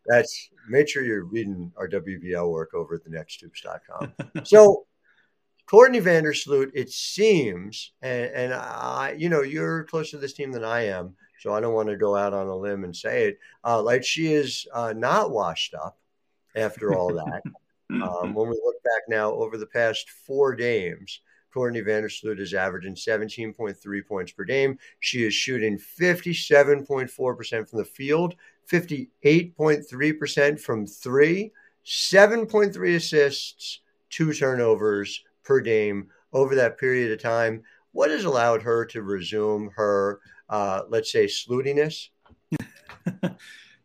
that's 0.07 0.51
make 0.69 0.89
sure 0.89 1.03
you're 1.03 1.25
reading 1.25 1.73
our 1.77 1.89
WBL 1.89 2.51
work 2.51 2.75
over 2.75 2.95
at 2.95 3.05
thenexthoops.com. 3.05 4.13
So, 4.45 4.87
Courtney 5.67 6.01
Vandersloot, 6.01 6.71
it 6.75 6.91
seems, 6.91 7.93
and, 8.03 8.31
and 8.31 8.55
I, 8.55 9.17
you 9.19 9.29
know, 9.29 9.43
you're 9.43 9.85
closer 9.85 10.13
to 10.13 10.19
this 10.19 10.33
team 10.33 10.53
than 10.53 10.65
I 10.65 10.87
am 10.87 11.17
so 11.41 11.53
I 11.53 11.61
don't 11.61 11.75
want 11.75 11.89
to 11.89 11.97
go 11.97 12.17
out 12.17 12.33
on 12.33 12.47
a 12.47 12.57
limb 12.57 12.85
and 12.85 12.95
say 12.95 13.29
it. 13.29 13.39
Uh, 13.65 13.83
like 13.83 14.05
she 14.05 14.33
is 14.33 14.67
uh, 14.73 14.93
not 14.97 15.31
washed 15.31 15.75
up 15.75 15.99
after 16.55 16.95
all 16.95 17.13
that. 17.15 17.43
um, 18.03 18.35
when 18.35 18.49
we 18.49 18.61
look 18.65 18.83
back 18.83 19.03
now 19.09 19.33
over 19.33 19.57
the 19.57 19.67
past 19.67 20.11
four 20.11 20.55
games, 20.55 21.21
Courtney 21.57 21.81
Vandersloot 21.81 22.39
is 22.39 22.53
averaging 22.53 22.95
17.3 22.95 24.07
points 24.07 24.33
per 24.33 24.45
game. 24.45 24.79
She 25.01 25.25
is 25.25 25.33
shooting 25.33 25.79
57.4% 25.79 27.69
from 27.69 27.79
the 27.79 27.85
field, 27.85 28.35
58.3% 28.71 30.61
from 30.61 30.87
three, 30.87 31.53
7.3 31.87 32.97
assists, 32.97 33.81
two 34.11 34.35
turnovers 34.35 35.25
per 35.45 35.61
game 35.61 36.09
over 36.33 36.55
that 36.55 36.79
period 36.79 37.13
of 37.13 37.23
time. 37.23 37.63
What 37.93 38.11
has 38.11 38.25
allowed 38.25 38.61
her 38.61 38.85
to 38.87 39.01
resume 39.03 39.71
her 39.77 40.21
uh, 40.49 40.83
let's 40.89 41.11
say, 41.13 41.27
slootiness? 41.27 42.09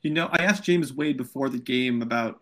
you 0.01 0.09
know, 0.09 0.29
I 0.31 0.43
asked 0.43 0.63
James 0.63 0.93
Wade 0.93 1.17
before 1.17 1.49
the 1.49 1.59
game 1.59 2.01
about 2.01 2.39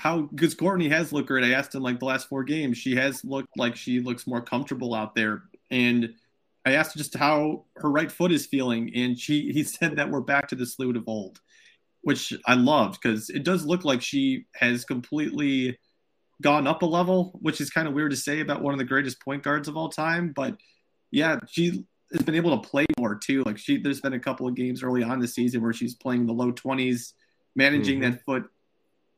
how 0.00 0.22
because 0.22 0.54
Courtney 0.54 0.88
has 0.88 1.12
looked 1.12 1.28
great. 1.28 1.44
I 1.44 1.52
asked 1.52 1.74
him 1.74 1.82
like 1.82 2.00
the 2.00 2.06
last 2.06 2.28
four 2.28 2.44
games, 2.44 2.78
she 2.78 2.96
has 2.96 3.24
looked 3.24 3.56
like 3.56 3.76
she 3.76 4.00
looks 4.00 4.26
more 4.26 4.42
comfortable 4.42 4.94
out 4.94 5.14
there, 5.14 5.44
and 5.70 6.14
I 6.64 6.72
asked 6.72 6.96
just 6.96 7.16
how 7.16 7.66
her 7.76 7.90
right 7.90 8.10
foot 8.10 8.32
is 8.32 8.46
feeling, 8.46 8.92
and 8.94 9.18
she 9.18 9.52
he 9.52 9.62
said 9.64 9.96
that 9.96 10.10
we're 10.10 10.20
back 10.20 10.48
to 10.48 10.56
the 10.56 10.66
sloot 10.66 10.96
of 10.96 11.08
old, 11.08 11.40
which 12.02 12.32
I 12.46 12.54
loved 12.54 13.00
because 13.00 13.30
it 13.30 13.44
does 13.44 13.64
look 13.64 13.84
like 13.84 14.02
she 14.02 14.46
has 14.56 14.84
completely 14.84 15.78
gone 16.40 16.66
up 16.66 16.82
a 16.82 16.86
level, 16.86 17.38
which 17.40 17.60
is 17.60 17.70
kind 17.70 17.86
of 17.86 17.94
weird 17.94 18.10
to 18.10 18.16
say 18.16 18.40
about 18.40 18.62
one 18.62 18.74
of 18.74 18.78
the 18.78 18.84
greatest 18.84 19.20
point 19.20 19.44
guards 19.44 19.68
of 19.68 19.76
all 19.76 19.88
time, 19.88 20.32
but 20.34 20.56
yeah, 21.12 21.38
she 21.48 21.84
has 22.12 22.22
been 22.22 22.34
able 22.34 22.58
to 22.60 22.68
play 22.68 22.86
more 22.98 23.14
too. 23.14 23.42
Like 23.44 23.58
she, 23.58 23.78
there's 23.78 24.00
been 24.00 24.12
a 24.14 24.20
couple 24.20 24.46
of 24.46 24.54
games 24.54 24.82
early 24.82 25.02
on 25.02 25.18
this 25.18 25.34
season 25.34 25.62
where 25.62 25.72
she's 25.72 25.94
playing 25.94 26.26
the 26.26 26.32
low 26.32 26.52
20s, 26.52 27.12
managing 27.56 28.00
mm-hmm. 28.00 28.12
that 28.12 28.24
foot 28.24 28.44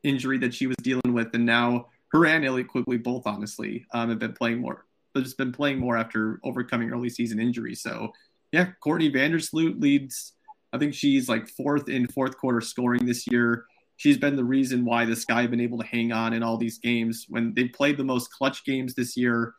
injury 0.03 0.37
that 0.39 0.53
she 0.53 0.67
was 0.67 0.77
dealing 0.77 1.13
with, 1.13 1.33
and 1.33 1.45
now 1.45 1.87
her 2.09 2.25
and 2.25 2.45
Allie 2.45 2.63
Quigley 2.63 2.97
both 2.97 3.25
honestly 3.25 3.85
um, 3.93 4.09
have 4.09 4.19
been 4.19 4.33
playing 4.33 4.59
more. 4.59 4.85
They've 5.13 5.23
just 5.23 5.37
been 5.37 5.51
playing 5.51 5.79
more 5.79 5.97
after 5.97 6.39
overcoming 6.43 6.91
early 6.91 7.09
season 7.09 7.39
injuries. 7.39 7.81
So 7.81 8.13
yeah, 8.51 8.67
Courtney 8.81 9.11
Vandersloot 9.11 9.81
leads. 9.81 10.33
I 10.71 10.77
think 10.77 10.93
she's 10.93 11.27
like 11.27 11.47
fourth 11.47 11.89
in 11.89 12.07
fourth 12.07 12.37
quarter 12.37 12.61
scoring 12.61 13.05
this 13.05 13.25
year. 13.29 13.65
She's 13.97 14.17
been 14.17 14.35
the 14.35 14.43
reason 14.43 14.83
why 14.83 15.05
the 15.05 15.15
Sky 15.15 15.41
have 15.41 15.51
been 15.51 15.61
able 15.61 15.79
to 15.79 15.85
hang 15.85 16.11
on 16.11 16.33
in 16.33 16.43
all 16.43 16.57
these 16.57 16.77
games 16.77 17.25
when 17.29 17.53
they 17.53 17.65
played 17.65 17.97
the 17.97 18.03
most 18.03 18.31
clutch 18.31 18.65
games 18.65 18.93
this 18.93 19.15
year, 19.15 19.53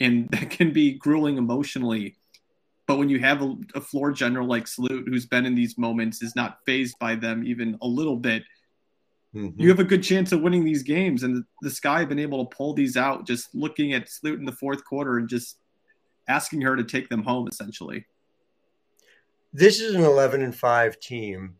and 0.00 0.28
that 0.32 0.50
can 0.50 0.72
be 0.72 0.92
grueling 0.92 1.38
emotionally 1.38 2.16
But 2.86 2.98
when 2.98 3.08
you 3.08 3.18
have 3.20 3.42
a, 3.42 3.54
a 3.74 3.80
floor 3.80 4.12
general 4.12 4.46
like 4.46 4.66
Sloot, 4.66 5.08
who's 5.08 5.26
been 5.26 5.46
in 5.46 5.54
these 5.54 5.78
moments, 5.78 6.22
is 6.22 6.36
not 6.36 6.58
phased 6.66 6.98
by 6.98 7.14
them 7.14 7.44
even 7.46 7.78
a 7.80 7.86
little 7.86 8.16
bit, 8.16 8.42
mm-hmm. 9.34 9.58
you 9.60 9.68
have 9.70 9.80
a 9.80 9.84
good 9.84 10.02
chance 10.02 10.32
of 10.32 10.42
winning 10.42 10.64
these 10.64 10.82
games. 10.82 11.22
And 11.22 11.36
the, 11.36 11.44
the 11.62 11.70
Sky 11.70 12.00
have 12.00 12.08
been 12.08 12.18
able 12.18 12.44
to 12.44 12.56
pull 12.56 12.74
these 12.74 12.96
out 12.96 13.26
just 13.26 13.54
looking 13.54 13.94
at 13.94 14.10
Sloot 14.10 14.38
in 14.38 14.44
the 14.44 14.52
fourth 14.52 14.84
quarter 14.84 15.16
and 15.16 15.28
just 15.28 15.56
asking 16.28 16.60
her 16.62 16.76
to 16.76 16.84
take 16.84 17.08
them 17.08 17.22
home, 17.22 17.48
essentially. 17.48 18.04
This 19.52 19.80
is 19.80 19.94
an 19.94 20.02
11 20.02 20.42
and 20.42 20.54
5 20.54 21.00
team. 21.00 21.56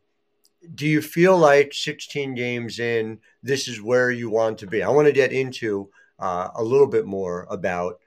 Do 0.75 0.87
you 0.87 1.01
feel 1.01 1.37
like 1.39 1.73
16 1.73 2.35
games 2.35 2.81
in, 2.81 3.19
this 3.43 3.69
is 3.69 3.81
where 3.81 4.11
you 4.11 4.31
want 4.31 4.59
to 4.59 4.67
be? 4.67 4.83
I 4.83 4.89
want 4.89 5.07
to 5.07 5.13
get 5.13 5.33
into 5.33 5.91
uh, 6.19 6.49
a 6.57 6.63
little 6.63 6.87
bit 6.87 7.07
more 7.07 7.47
about 7.51 8.01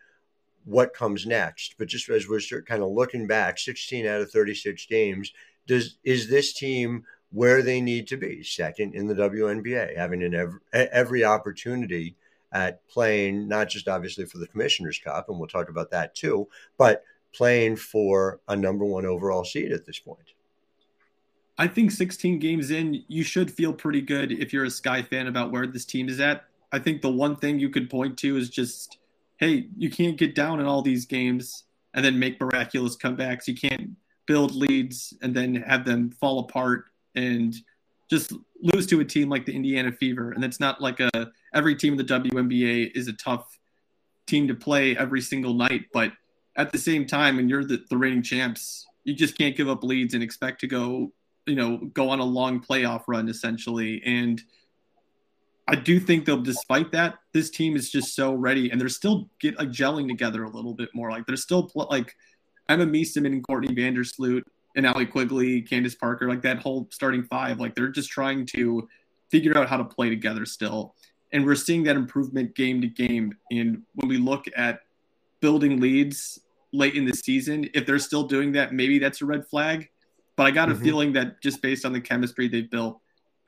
what 0.67 0.93
comes 0.93 1.25
next. 1.25 1.75
But 1.77 1.88
just 1.88 2.09
as 2.09 2.27
we're 2.27 2.62
kind 2.62 2.83
of 2.83 2.91
looking 2.91 3.25
back, 3.25 3.57
16 3.57 4.05
out 4.05 4.21
of 4.21 4.29
36 4.29 4.86
games, 4.88 5.31
does 5.65 5.97
is 6.03 6.29
this 6.29 6.53
team 6.53 7.05
where 7.31 7.62
they 7.62 7.79
need 7.79 8.07
to 8.07 8.17
be? 8.17 8.43
Second 8.43 8.93
in 8.93 9.07
the 9.07 9.15
WNBA, 9.15 9.95
having 9.95 10.24
an 10.24 10.36
every, 10.36 10.59
every 10.74 11.24
opportunity 11.24 12.15
at 12.51 12.86
playing 12.88 13.47
not 13.47 13.69
just 13.69 13.88
obviously 13.88 14.25
for 14.25 14.39
the 14.39 14.47
Commissioner's 14.47 15.00
Cup, 15.00 15.29
and 15.29 15.39
we'll 15.39 15.47
talk 15.47 15.69
about 15.69 15.91
that 15.91 16.13
too, 16.15 16.47
but 16.77 17.03
playing 17.33 17.75
for 17.75 18.39
a 18.47 18.55
number 18.55 18.83
one 18.83 19.05
overall 19.05 19.45
seed 19.45 19.71
at 19.71 19.86
this 19.86 20.00
point. 20.00 20.33
I 21.57 21.67
think 21.67 21.91
16 21.91 22.39
games 22.39 22.71
in, 22.71 23.03
you 23.07 23.24
should 23.24 23.50
feel 23.50 23.74
pretty 23.74 24.01
good 24.01 24.31
if 24.31 24.53
you're 24.53 24.65
a 24.65 24.69
Sky 24.69 25.01
fan 25.01 25.27
about 25.27 25.51
where 25.51 25.65
this 25.65 25.86
team 25.86 26.07
is 26.07 26.19
at. 26.19 26.45
I 26.71 26.79
think 26.79 27.01
the 27.01 27.09
one 27.09 27.36
thing 27.36 27.59
you 27.59 27.69
could 27.69 27.89
point 27.89 28.17
to 28.19 28.38
is 28.38 28.50
just 28.50 28.97
hey, 29.38 29.67
you 29.77 29.89
can't 29.89 30.17
get 30.17 30.36
down 30.36 30.60
in 30.60 30.65
all 30.65 30.82
these 30.82 31.06
games 31.06 31.63
and 31.94 32.03
then 32.03 32.17
make 32.17 32.39
miraculous 32.39 32.96
comebacks. 32.96 33.48
You 33.48 33.56
can't 33.56 33.91
build 34.25 34.56
leads 34.56 35.13
and 35.22 35.36
then 35.36 35.56
have 35.56 35.86
them 35.86 36.12
fall 36.12 36.39
apart 36.39 36.86
and 37.15 37.56
just 38.10 38.34
lose 38.62 38.88
to 38.88 39.00
a 39.00 39.06
team 39.06 39.29
like 39.29 39.46
the 39.46 39.56
Indiana 39.56 39.91
Fever. 39.91 40.32
And 40.32 40.44
it's 40.44 40.60
not 40.60 40.82
like 40.82 41.00
a 41.00 41.32
every 41.53 41.75
team 41.75 41.94
in 41.94 41.98
the 41.98 42.03
WNBA 42.03 42.91
is 42.96 43.08
a 43.08 43.13
tough 43.13 43.58
team 44.27 44.48
to 44.48 44.56
play 44.56 44.96
every 44.98 45.22
single 45.22 45.53
night, 45.53 45.86
but 45.94 46.12
at 46.58 46.72
the 46.72 46.77
same 46.77 47.06
time, 47.06 47.38
when 47.38 47.48
you're 47.48 47.63
the, 47.63 47.84
the 47.89 47.98
reigning 47.98 48.24
champs, 48.24 48.86
you 49.03 49.13
just 49.13 49.38
can't 49.38 49.56
give 49.56 49.70
up 49.70 49.84
leads 49.84 50.13
and 50.13 50.24
expect 50.24 50.60
to 50.62 50.67
go, 50.67 51.13
you 51.46 51.56
know, 51.56 51.77
go 51.94 52.10
on 52.10 52.20
a 52.20 52.25
long 52.25 52.60
playoff 52.60 53.03
run 53.08 53.29
essentially. 53.29 54.01
And 54.06 54.41
I 55.67 55.75
do 55.75 56.00
think 56.00 56.25
though, 56.25 56.39
despite 56.39 56.91
that, 56.93 57.15
this 57.33 57.50
team 57.50 57.75
is 57.75 57.91
just 57.91 58.15
so 58.15 58.33
ready, 58.33 58.71
and 58.71 58.79
they're 58.79 58.88
still 58.88 59.29
get 59.39 59.57
like 59.57 59.69
gelling 59.69 60.07
together 60.07 60.43
a 60.43 60.50
little 60.50 60.74
bit 60.74 60.89
more. 60.93 61.12
Like 61.12 61.25
they're 61.25 61.36
still 61.36 61.69
like 61.75 62.15
Emma 62.69 62.86
Meesseman 62.86 63.27
and 63.27 63.45
Courtney 63.45 63.75
Vandersloot 63.75 64.43
and 64.75 64.86
Allie 64.86 65.05
Quigley, 65.05 65.62
Candace 65.62 65.95
Parker, 65.95 66.29
like 66.29 66.41
that 66.43 66.59
whole 66.59 66.88
starting 66.91 67.24
five. 67.24 67.59
Like 67.59 67.75
they're 67.75 67.89
just 67.89 68.09
trying 68.09 68.45
to 68.55 68.88
figure 69.29 69.57
out 69.57 69.67
how 69.67 69.75
to 69.75 69.83
play 69.83 70.09
together 70.09 70.45
still, 70.45 70.95
and 71.33 71.45
we're 71.45 71.55
seeing 71.55 71.83
that 71.83 71.97
improvement 71.97 72.55
game 72.55 72.79
to 72.81 72.88
game. 72.88 73.36
And 73.51 73.83
when 73.95 74.07
we 74.07 74.17
look 74.17 74.45
at 74.55 74.79
building 75.41 75.81
leads 75.81 76.39
late 76.71 76.95
in 76.95 77.03
the 77.03 77.13
season, 77.13 77.69
if 77.74 77.86
they're 77.86 78.00
still 78.00 78.24
doing 78.24 78.53
that, 78.53 78.74
maybe 78.74 79.00
that's 79.00 79.21
a 79.21 79.25
red 79.25 79.45
flag. 79.45 79.89
But 80.38 80.47
I 80.47 80.51
got 80.51 80.69
a 80.69 80.74
mm-hmm. 80.74 80.83
feeling 80.83 81.13
that 81.13 81.41
just 81.41 81.62
based 81.62 81.83
on 81.83 81.91
the 81.91 82.00
chemistry 82.00 82.47
they've 82.47 82.69
built 82.69 83.01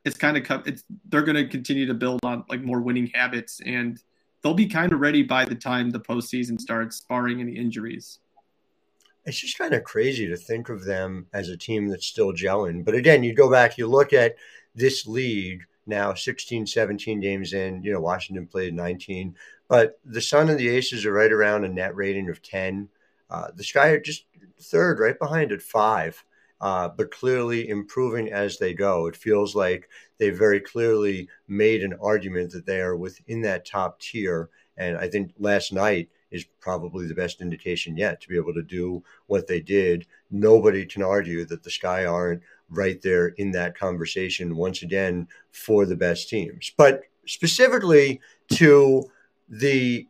it's 0.06 0.18
kind 0.18 0.38
of 0.38 0.68
it's 0.68 0.84
they're 1.10 1.24
going 1.24 1.36
to 1.36 1.48
continue 1.48 1.86
to 1.86 1.94
build 1.94 2.20
on 2.24 2.44
like 2.50 2.62
more 2.64 2.82
winning 2.82 3.12
habits 3.14 3.60
and 3.66 4.02
they'll 4.42 4.54
be 4.54 4.68
kind 4.68 4.94
of 4.94 5.00
ready 5.00 5.24
by 5.24 5.46
the 5.46 5.56
time 5.56 5.90
the 5.90 6.00
postseason 6.00 6.60
starts, 6.60 7.02
barring 7.02 7.42
any 7.42 7.54
injuries. 7.54 8.20
It's 9.26 9.40
just 9.40 9.58
kind 9.58 9.74
of 9.74 9.84
crazy 9.84 10.28
to 10.28 10.38
think 10.38 10.70
of 10.70 10.86
them 10.86 11.28
as 11.34 11.50
a 11.50 11.58
team 11.58 11.88
that's 11.88 12.08
still 12.08 12.32
gelling. 12.32 12.86
But 12.86 12.96
again, 12.96 13.22
you 13.24 13.34
go 13.34 13.52
back, 13.52 13.78
you 13.78 13.88
look 13.88 14.14
at 14.14 14.36
this 14.76 15.06
league 15.06 15.66
now 15.86 16.14
16, 16.14 16.66
17 16.68 17.20
games 17.20 17.54
in, 17.54 17.84
you 17.84 17.92
know, 17.92 18.00
Washington 18.00 18.48
played 18.48 18.74
19, 18.74 19.36
but 19.68 20.00
the 20.06 20.22
Sun 20.22 20.50
and 20.50 20.60
the 20.60 20.70
Aces 20.70 21.06
are 21.06 21.14
right 21.14 21.32
around 21.32 21.66
a 21.66 21.70
net 21.70 21.96
rating 21.96 22.30
of 22.30 22.42
10. 22.42 22.88
Uh, 23.30 23.50
the 23.54 23.64
Sky 23.64 23.90
are 23.90 24.00
just 24.00 24.26
third, 24.62 25.00
right 25.00 25.20
behind 25.20 25.52
at 25.52 25.62
five 25.62 26.24
uh, 26.62 26.90
but 26.90 27.12
clearly 27.12 27.70
improving 27.70 28.32
as 28.32 28.58
they 28.58 28.74
go. 28.74 29.08
It 29.08 29.16
feels 29.16 29.56
like 29.56 29.90
they 30.18 30.30
very 30.30 30.60
clearly 30.60 31.30
made 31.48 31.84
an 31.84 31.96
argument 32.02 32.52
that 32.52 32.66
they 32.66 32.82
are 32.82 32.96
within 32.96 33.42
that 33.44 33.66
top 33.66 34.00
tier. 34.00 34.50
And 34.78 34.98
I 34.98 35.08
think 35.08 35.32
last 35.40 35.72
night 35.72 36.10
is 36.32 36.46
probably 36.60 37.08
the 37.08 37.16
best 37.16 37.42
indication 37.42 37.98
yet 37.98 38.22
to 38.22 38.28
be 38.28 38.38
able 38.38 38.54
to 38.54 38.64
do 38.64 39.04
what 39.28 39.48
they 39.48 39.62
did. 39.62 40.06
Nobody 40.32 40.86
can 40.86 41.02
argue 41.02 41.46
that 41.46 41.64
the 41.64 41.72
Sky 41.72 42.06
aren't 42.06 42.44
right 42.70 43.02
there 43.02 43.30
in 43.30 43.52
that 43.52 43.78
conversation 43.78 44.56
once 44.56 44.84
again 44.84 45.28
for 45.52 45.86
the 45.86 45.96
best 45.96 46.30
teams. 46.30 46.72
But 46.78 47.02
specifically 47.26 48.22
to 48.54 49.10
the 49.48 50.08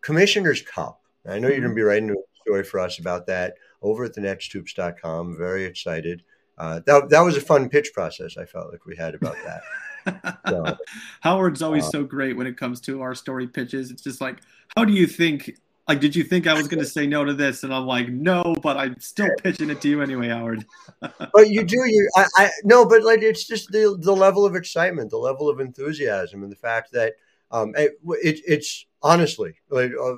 Commissioner's 0.00 0.62
Cup, 0.62 1.00
I 1.28 1.38
know 1.38 1.48
you're 1.48 1.58
going 1.58 1.70
to 1.70 1.74
be 1.74 1.82
writing 1.82 2.10
a 2.10 2.14
story 2.40 2.64
for 2.64 2.80
us 2.80 2.98
about 2.98 3.26
that 3.26 3.54
over 3.82 4.04
at 4.04 4.14
the 4.14 4.20
nexthoops.com. 4.20 5.36
Very 5.36 5.64
excited. 5.64 6.22
Uh, 6.58 6.80
that, 6.86 7.08
that 7.08 7.20
was 7.20 7.36
a 7.36 7.40
fun 7.40 7.68
pitch 7.68 7.92
process. 7.92 8.36
I 8.36 8.44
felt 8.44 8.70
like 8.70 8.86
we 8.86 8.96
had 8.96 9.14
about 9.14 9.36
that. 9.44 10.38
so, 10.48 10.76
Howard's 11.20 11.62
always 11.62 11.84
uh, 11.86 11.90
so 11.90 12.04
great 12.04 12.36
when 12.36 12.46
it 12.46 12.56
comes 12.56 12.80
to 12.82 13.02
our 13.02 13.14
story 13.14 13.46
pitches. 13.46 13.90
It's 13.90 14.02
just 14.02 14.20
like, 14.20 14.38
how 14.76 14.84
do 14.84 14.92
you 14.92 15.06
think? 15.06 15.58
Like, 15.88 16.00
did 16.00 16.14
you 16.14 16.22
think 16.22 16.46
I 16.46 16.54
was 16.54 16.68
going 16.68 16.82
to 16.82 16.88
say 16.88 17.06
no 17.08 17.24
to 17.24 17.34
this? 17.34 17.64
And 17.64 17.74
I'm 17.74 17.86
like, 17.86 18.08
no, 18.08 18.54
but 18.62 18.76
I'm 18.76 18.98
still 19.00 19.28
pitching 19.42 19.68
it 19.68 19.80
to 19.80 19.88
you 19.88 20.00
anyway, 20.00 20.28
Howard. 20.28 20.64
but 21.00 21.50
you 21.50 21.64
do, 21.64 21.76
you, 21.76 22.08
I, 22.16 22.26
I, 22.36 22.50
no, 22.62 22.86
but 22.86 23.02
like, 23.02 23.22
it's 23.22 23.44
just 23.46 23.72
the, 23.72 23.98
the 24.00 24.14
level 24.14 24.46
of 24.46 24.54
excitement, 24.54 25.10
the 25.10 25.18
level 25.18 25.48
of 25.48 25.58
enthusiasm, 25.58 26.44
and 26.44 26.52
the 26.52 26.56
fact 26.56 26.92
that 26.92 27.14
um, 27.50 27.74
it, 27.76 27.98
it 28.04 28.40
it's 28.46 28.86
honestly, 29.02 29.54
like, 29.70 29.90
uh, 30.00 30.14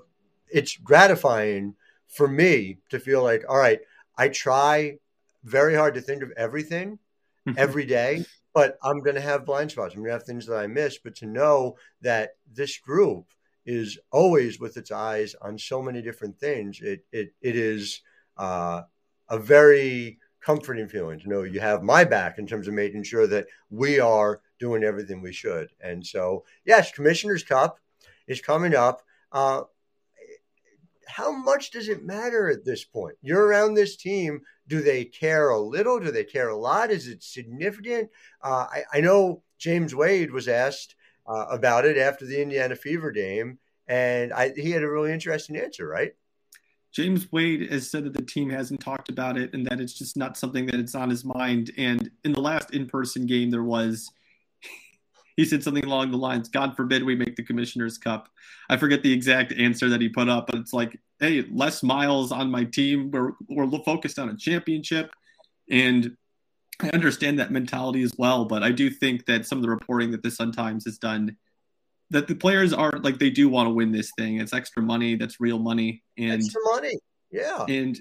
it's 0.48 0.76
gratifying 0.76 1.74
for 2.14 2.28
me 2.28 2.78
to 2.90 2.98
feel 2.98 3.22
like, 3.22 3.44
all 3.48 3.58
right, 3.58 3.80
I 4.16 4.28
try 4.28 4.98
very 5.42 5.74
hard 5.74 5.94
to 5.94 6.00
think 6.00 6.22
of 6.22 6.32
everything 6.36 6.98
mm-hmm. 7.46 7.58
every 7.58 7.84
day, 7.84 8.24
but 8.54 8.78
I'm 8.82 9.00
going 9.00 9.16
to 9.16 9.20
have 9.20 9.44
blind 9.44 9.70
spots. 9.70 9.94
I'm 9.94 10.00
going 10.00 10.10
to 10.10 10.14
have 10.14 10.22
things 10.24 10.46
that 10.46 10.56
I 10.56 10.66
miss. 10.66 10.98
But 10.98 11.16
to 11.16 11.26
know 11.26 11.76
that 12.00 12.36
this 12.52 12.78
group 12.78 13.26
is 13.66 13.98
always 14.12 14.60
with 14.60 14.76
its 14.76 14.90
eyes 14.90 15.34
on 15.40 15.58
so 15.58 15.82
many 15.82 16.02
different 16.02 16.38
things, 16.38 16.80
it 16.80 17.04
it 17.12 17.34
it 17.40 17.56
is 17.56 18.00
uh, 18.36 18.82
a 19.28 19.38
very 19.38 20.18
comforting 20.40 20.88
feeling 20.88 21.18
to 21.18 21.28
know 21.28 21.42
you 21.42 21.58
have 21.58 21.82
my 21.82 22.04
back 22.04 22.38
in 22.38 22.46
terms 22.46 22.68
of 22.68 22.74
making 22.74 23.02
sure 23.02 23.26
that 23.26 23.46
we 23.70 23.98
are 23.98 24.40
doing 24.58 24.84
everything 24.84 25.22
we 25.22 25.32
should. 25.32 25.68
And 25.80 26.06
so, 26.06 26.44
yes, 26.66 26.92
Commissioner's 26.92 27.42
Cup 27.42 27.78
is 28.26 28.42
coming 28.42 28.74
up. 28.74 29.02
Uh, 29.32 29.62
how 31.08 31.32
much 31.32 31.70
does 31.70 31.88
it 31.88 32.04
matter 32.04 32.48
at 32.48 32.64
this 32.64 32.84
point? 32.84 33.16
You're 33.22 33.46
around 33.46 33.74
this 33.74 33.96
team. 33.96 34.40
Do 34.66 34.82
they 34.82 35.04
care 35.04 35.50
a 35.50 35.60
little? 35.60 36.00
Do 36.00 36.10
they 36.10 36.24
care 36.24 36.48
a 36.48 36.56
lot? 36.56 36.90
Is 36.90 37.08
it 37.08 37.22
significant? 37.22 38.10
Uh, 38.42 38.66
I, 38.70 38.82
I, 38.94 39.00
know 39.00 39.42
James 39.58 39.94
Wade 39.94 40.30
was 40.30 40.48
asked 40.48 40.94
uh, 41.26 41.46
about 41.50 41.84
it 41.84 41.98
after 41.98 42.24
the 42.24 42.40
Indiana 42.40 42.76
Fever 42.76 43.10
game, 43.10 43.58
and 43.86 44.32
I, 44.32 44.52
he 44.56 44.70
had 44.70 44.82
a 44.82 44.90
really 44.90 45.12
interesting 45.12 45.56
answer, 45.56 45.86
right? 45.86 46.12
James 46.92 47.30
Wade 47.32 47.70
has 47.72 47.90
said 47.90 48.04
that 48.04 48.14
the 48.14 48.22
team 48.22 48.48
hasn't 48.48 48.80
talked 48.80 49.08
about 49.08 49.36
it 49.36 49.52
and 49.52 49.66
that 49.66 49.80
it's 49.80 49.94
just 49.94 50.16
not 50.16 50.36
something 50.36 50.64
that 50.66 50.76
it's 50.76 50.94
on 50.94 51.10
his 51.10 51.24
mind. 51.24 51.72
And 51.76 52.08
in 52.22 52.32
the 52.32 52.40
last 52.40 52.72
in 52.72 52.86
person 52.86 53.26
game, 53.26 53.50
there 53.50 53.64
was 53.64 54.12
he 55.36 55.44
said 55.44 55.62
something 55.62 55.84
along 55.84 56.10
the 56.10 56.16
lines, 56.16 56.48
God 56.48 56.76
forbid 56.76 57.02
we 57.02 57.16
make 57.16 57.36
the 57.36 57.42
commissioner's 57.42 57.98
cup. 57.98 58.28
I 58.68 58.76
forget 58.76 59.02
the 59.02 59.12
exact 59.12 59.52
answer 59.52 59.88
that 59.88 60.00
he 60.00 60.08
put 60.08 60.28
up, 60.28 60.46
but 60.46 60.56
it's 60.56 60.72
like, 60.72 60.98
hey, 61.18 61.44
less 61.50 61.82
miles 61.82 62.32
on 62.32 62.50
my 62.50 62.64
team. 62.64 63.10
We're, 63.10 63.32
we're 63.48 63.68
focused 63.84 64.18
on 64.18 64.28
a 64.28 64.36
championship. 64.36 65.10
And 65.70 66.16
I 66.80 66.90
understand 66.90 67.38
that 67.38 67.50
mentality 67.50 68.02
as 68.02 68.12
well, 68.18 68.44
but 68.44 68.62
I 68.62 68.70
do 68.70 68.90
think 68.90 69.26
that 69.26 69.46
some 69.46 69.58
of 69.58 69.62
the 69.62 69.70
reporting 69.70 70.10
that 70.12 70.22
the 70.22 70.30
Sun 70.30 70.52
Times 70.52 70.84
has 70.84 70.98
done 70.98 71.36
that 72.10 72.28
the 72.28 72.34
players 72.34 72.72
are 72.72 72.92
like 73.02 73.18
they 73.18 73.30
do 73.30 73.48
want 73.48 73.66
to 73.66 73.72
win 73.72 73.90
this 73.90 74.12
thing. 74.16 74.38
It's 74.38 74.52
extra 74.52 74.82
money, 74.82 75.16
that's 75.16 75.40
real 75.40 75.58
money. 75.58 76.02
And 76.18 76.34
extra 76.34 76.60
money. 76.64 76.98
Yeah. 77.30 77.64
And 77.68 77.98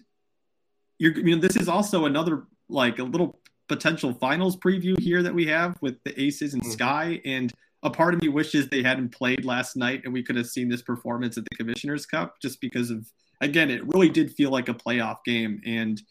you're 0.99 1.13
you 1.13 1.35
know, 1.35 1.41
this 1.41 1.55
is 1.55 1.67
also 1.67 2.05
another 2.05 2.43
like 2.69 2.99
a 2.99 3.03
little 3.03 3.39
potential 3.67 4.13
finals 4.13 4.57
preview 4.57 4.99
here 4.99 5.23
that 5.23 5.33
we 5.33 5.45
have 5.47 5.77
with 5.81 6.01
the 6.03 6.19
Aces 6.21 6.53
and 6.53 6.63
mm-hmm. 6.63 6.71
Sky. 6.71 7.21
And 7.25 7.51
a 7.81 7.89
part 7.89 8.13
of 8.13 8.21
me 8.21 8.29
wishes 8.29 8.67
they 8.67 8.83
hadn't 8.83 9.09
played 9.09 9.45
last 9.45 9.75
night 9.75 10.01
and 10.03 10.13
we 10.13 10.23
could 10.23 10.35
have 10.35 10.47
seen 10.47 10.69
this 10.69 10.81
performance 10.81 11.37
at 11.37 11.45
the 11.45 11.55
Commissioner's 11.55 12.05
Cup 12.05 12.35
just 12.41 12.61
because 12.61 12.89
of, 12.89 13.05
again, 13.41 13.69
it 13.69 13.85
really 13.87 14.09
did 14.09 14.33
feel 14.33 14.51
like 14.51 14.69
a 14.69 14.73
playoff 14.73 15.17
game. 15.25 15.61
And 15.65 16.01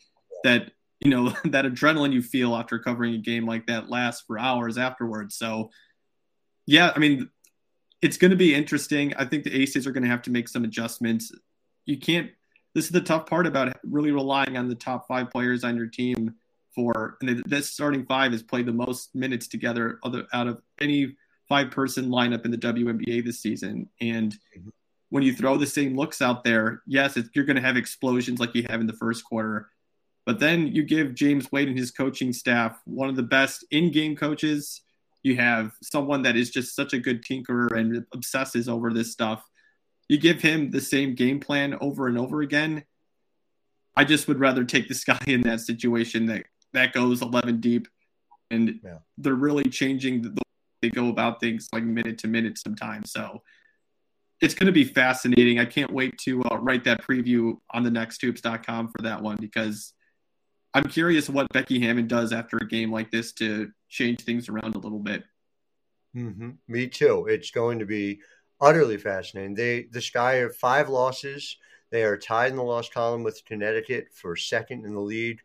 that, 0.45 0.73
you 1.01 1.11
know, 1.11 1.31
that 1.45 1.65
adrenaline 1.65 2.13
you 2.13 2.23
feel 2.23 2.55
after 2.55 2.79
covering 2.79 3.15
a 3.15 3.19
game 3.19 3.47
like 3.47 3.67
that 3.67 3.91
lasts 3.91 4.25
for 4.27 4.39
hours 4.39 4.79
afterwards. 4.79 5.37
So, 5.37 5.71
yeah, 6.67 6.93
I 6.95 6.99
mean, 6.99 7.29
it's 8.01 8.17
going 8.17 8.31
to 8.33 8.37
be 8.37 8.55
interesting. 8.55 9.15
I 9.15 9.25
think 9.25 9.45
the 9.45 9.55
Aces 9.55 9.87
are 9.87 9.93
going 9.93 10.03
to 10.03 10.11
have 10.11 10.23
to 10.23 10.31
make 10.31 10.49
some 10.49 10.65
adjustments. 10.65 11.33
You 11.87 11.99
can't 11.99 12.31
this 12.75 12.87
is 12.87 12.91
the 12.91 13.01
tough 13.01 13.27
part 13.27 13.47
about 13.47 13.77
really 13.85 14.13
relying 14.13 14.57
on 14.57 14.69
the 14.69 14.75
top 14.75 15.07
five 15.07 15.31
players 15.31 15.65
on 15.65 15.77
your 15.77 15.87
team 15.87 16.35
for 16.75 17.17
and 17.21 17.43
this 17.47 17.71
starting 17.71 18.05
five 18.07 18.33
has 18.33 18.43
played 18.43 18.67
the 18.67 18.73
most 18.73 19.15
minutes 19.15 19.47
together 19.47 19.99
other, 20.03 20.27
out 20.33 20.49
of 20.49 20.61
any 20.81 21.15
five 21.49 21.71
person 21.71 22.09
lineup 22.09 22.45
in 22.45 22.51
the 22.51 22.59
WNBA 22.59 23.25
this 23.25 23.41
season. 23.41 23.89
And 24.01 24.33
mm-hmm. 24.33 24.71
when 25.11 25.23
you 25.23 25.35
throw 25.35 25.57
the 25.57 25.67
same 25.67 25.97
looks 25.97 26.23
out 26.23 26.45
there, 26.45 26.83
yes, 26.87 27.19
you're 27.35 27.45
going 27.45 27.57
to 27.57 27.63
have 27.63 27.77
explosions 27.77 28.41
like 28.41 28.55
you 28.55 28.65
have 28.69 28.81
in 28.81 28.87
the 28.87 28.95
first 28.95 29.25
quarter. 29.25 29.69
But 30.25 30.39
then 30.39 30.69
you 30.69 30.85
give 30.85 31.15
James 31.15 31.51
Wade 31.51 31.69
and 31.69 31.77
his 31.77 31.91
coaching 31.91 32.33
staff 32.33 32.81
one 32.85 33.09
of 33.09 33.17
the 33.17 33.23
best 33.23 33.65
in 33.71 33.91
game 33.91 34.17
coaches. 34.17 34.83
You 35.23 35.37
have 35.37 35.73
someone 35.83 36.23
that 36.23 36.37
is 36.37 36.51
just 36.51 36.75
such 36.75 36.93
a 36.93 36.99
good 36.99 37.25
tinkerer 37.25 37.77
and 37.77 38.07
obsesses 38.15 38.69
over 38.69 38.93
this 38.93 39.13
stuff. 39.13 39.45
You 40.09 40.19
give 40.19 40.41
him 40.41 40.71
the 40.71 40.81
same 40.81 41.15
game 41.15 41.41
plan 41.41 41.77
over 41.81 42.07
and 42.07 42.19
over 42.19 42.41
again. 42.41 42.85
I 43.95 44.05
just 44.05 44.27
would 44.29 44.41
rather 44.41 44.65
take 44.65 44.89
this 44.89 45.05
guy 45.13 45.21
in 45.27 45.43
that 45.43 45.61
situation 45.61 46.27
that 46.27 46.47
that 46.73 46.93
goes 46.93 47.23
11 47.23 47.61
deep 47.61 47.89
and 48.51 48.81
yeah. 48.85 48.99
they're 49.19 49.35
really 49.35 49.65
changing 49.65 50.23
the 50.23 50.31
way 50.31 50.43
they 50.83 50.91
go 50.91 51.09
about 51.09 51.41
things 51.41 51.69
like 51.73 51.85
minute 51.85 52.19
to 52.19 52.29
minute 52.29 52.59
sometimes. 52.59 53.13
So 53.13 53.43
it's 54.41 54.55
going 54.55 54.67
to 54.67 54.73
be 54.73 54.85
fascinating. 54.85 55.59
I 55.59 55.65
can't 55.65 55.93
wait 55.93 56.19
to 56.19 56.43
uh, 56.43 56.57
write 56.57 56.85
that 56.85 57.03
preview 57.03 57.59
on 57.71 57.85
the 57.85 57.91
nexthoops.com 57.91 58.89
for 58.89 59.03
that 59.03 59.23
one 59.23 59.37
because 59.41 59.95
I'm 60.75 60.85
curious 60.85 61.29
what 61.29 61.53
Becky 61.53 61.81
Hammon 61.81 62.09
does 62.09 62.33
after 62.33 62.57
a 62.57 62.67
game 62.67 62.91
like 62.91 63.11
this 63.11 63.33
to 63.35 63.71
change 63.89 64.23
things 64.23 64.49
around 64.49 64.75
a 64.75 64.79
little 64.79 64.99
bit. 64.99 65.23
Mm-hmm. 66.17 66.51
Me 66.69 66.89
too. 66.89 67.27
It's 67.29 67.51
going 67.51 67.79
to 67.79 67.87
be 67.87 68.21
utterly 68.61 68.99
fascinating. 68.99 69.55
They 69.55 69.87
the 69.91 70.01
Sky 70.01 70.35
have 70.37 70.57
five 70.57 70.89
losses. 70.89 71.57
They 71.91 72.05
are 72.05 72.17
tied 72.17 72.51
in 72.51 72.57
the 72.57 72.63
loss 72.63 72.89
column 72.89 73.23
with 73.23 73.45
Connecticut 73.45 74.09
for 74.15 74.35
second 74.35 74.87
in 74.87 74.95
the 74.95 75.01
lead. 75.01 75.41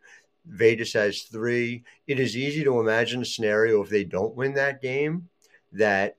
Vegas 0.48 0.92
has 0.94 1.22
three. 1.22 1.84
It 2.06 2.18
is 2.18 2.36
easy 2.36 2.64
to 2.64 2.80
imagine 2.80 3.22
a 3.22 3.26
scenario 3.26 3.82
if 3.82 3.90
they 3.90 4.04
don't 4.04 4.34
win 4.34 4.54
that 4.54 4.80
game 4.80 5.28
that 5.72 6.16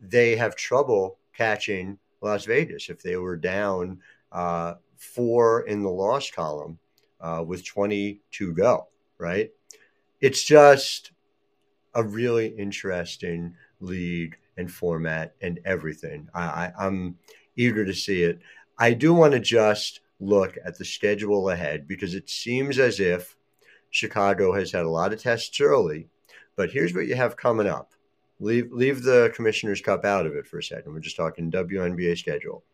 they 0.00 0.36
have 0.36 0.56
trouble 0.56 1.18
catching 1.36 1.98
Las 2.20 2.44
Vegas 2.44 2.88
if 2.88 3.02
they 3.02 3.16
were 3.16 3.36
down 3.36 4.00
uh, 4.32 4.74
four 4.96 5.62
in 5.62 5.82
the 5.82 5.90
loss 5.90 6.30
column 6.30 6.78
uh, 7.20 7.42
with 7.46 7.64
20 7.64 8.20
to 8.32 8.52
go, 8.52 8.88
right? 9.18 9.50
It's 10.20 10.44
just 10.44 11.12
a 11.94 12.02
really 12.02 12.48
interesting 12.48 13.54
league 13.80 14.36
and 14.56 14.70
format 14.70 15.34
and 15.42 15.60
everything. 15.64 16.28
I, 16.34 16.72
I, 16.78 16.86
am 16.86 17.18
eager 17.56 17.84
to 17.84 17.94
see 17.94 18.22
it. 18.22 18.40
I 18.78 18.92
do 18.92 19.14
want 19.14 19.32
to 19.32 19.40
just 19.40 20.00
look 20.20 20.56
at 20.64 20.78
the 20.78 20.84
schedule 20.84 21.50
ahead 21.50 21.86
because 21.86 22.14
it 22.14 22.30
seems 22.30 22.78
as 22.78 23.00
if 23.00 23.36
Chicago 23.94 24.52
has 24.52 24.72
had 24.72 24.84
a 24.84 24.90
lot 24.90 25.12
of 25.12 25.22
tests 25.22 25.60
early, 25.60 26.08
but 26.56 26.68
here's 26.68 26.92
what 26.92 27.06
you 27.06 27.14
have 27.14 27.36
coming 27.36 27.68
up. 27.68 27.92
Leave 28.40 28.72
leave 28.72 29.04
the 29.04 29.32
Commissioner's 29.36 29.80
Cup 29.80 30.04
out 30.04 30.26
of 30.26 30.34
it 30.34 30.48
for 30.48 30.58
a 30.58 30.62
second. 30.62 30.92
We're 30.92 30.98
just 30.98 31.14
talking 31.14 31.48
WNBA 31.48 32.18
schedule. 32.18 32.64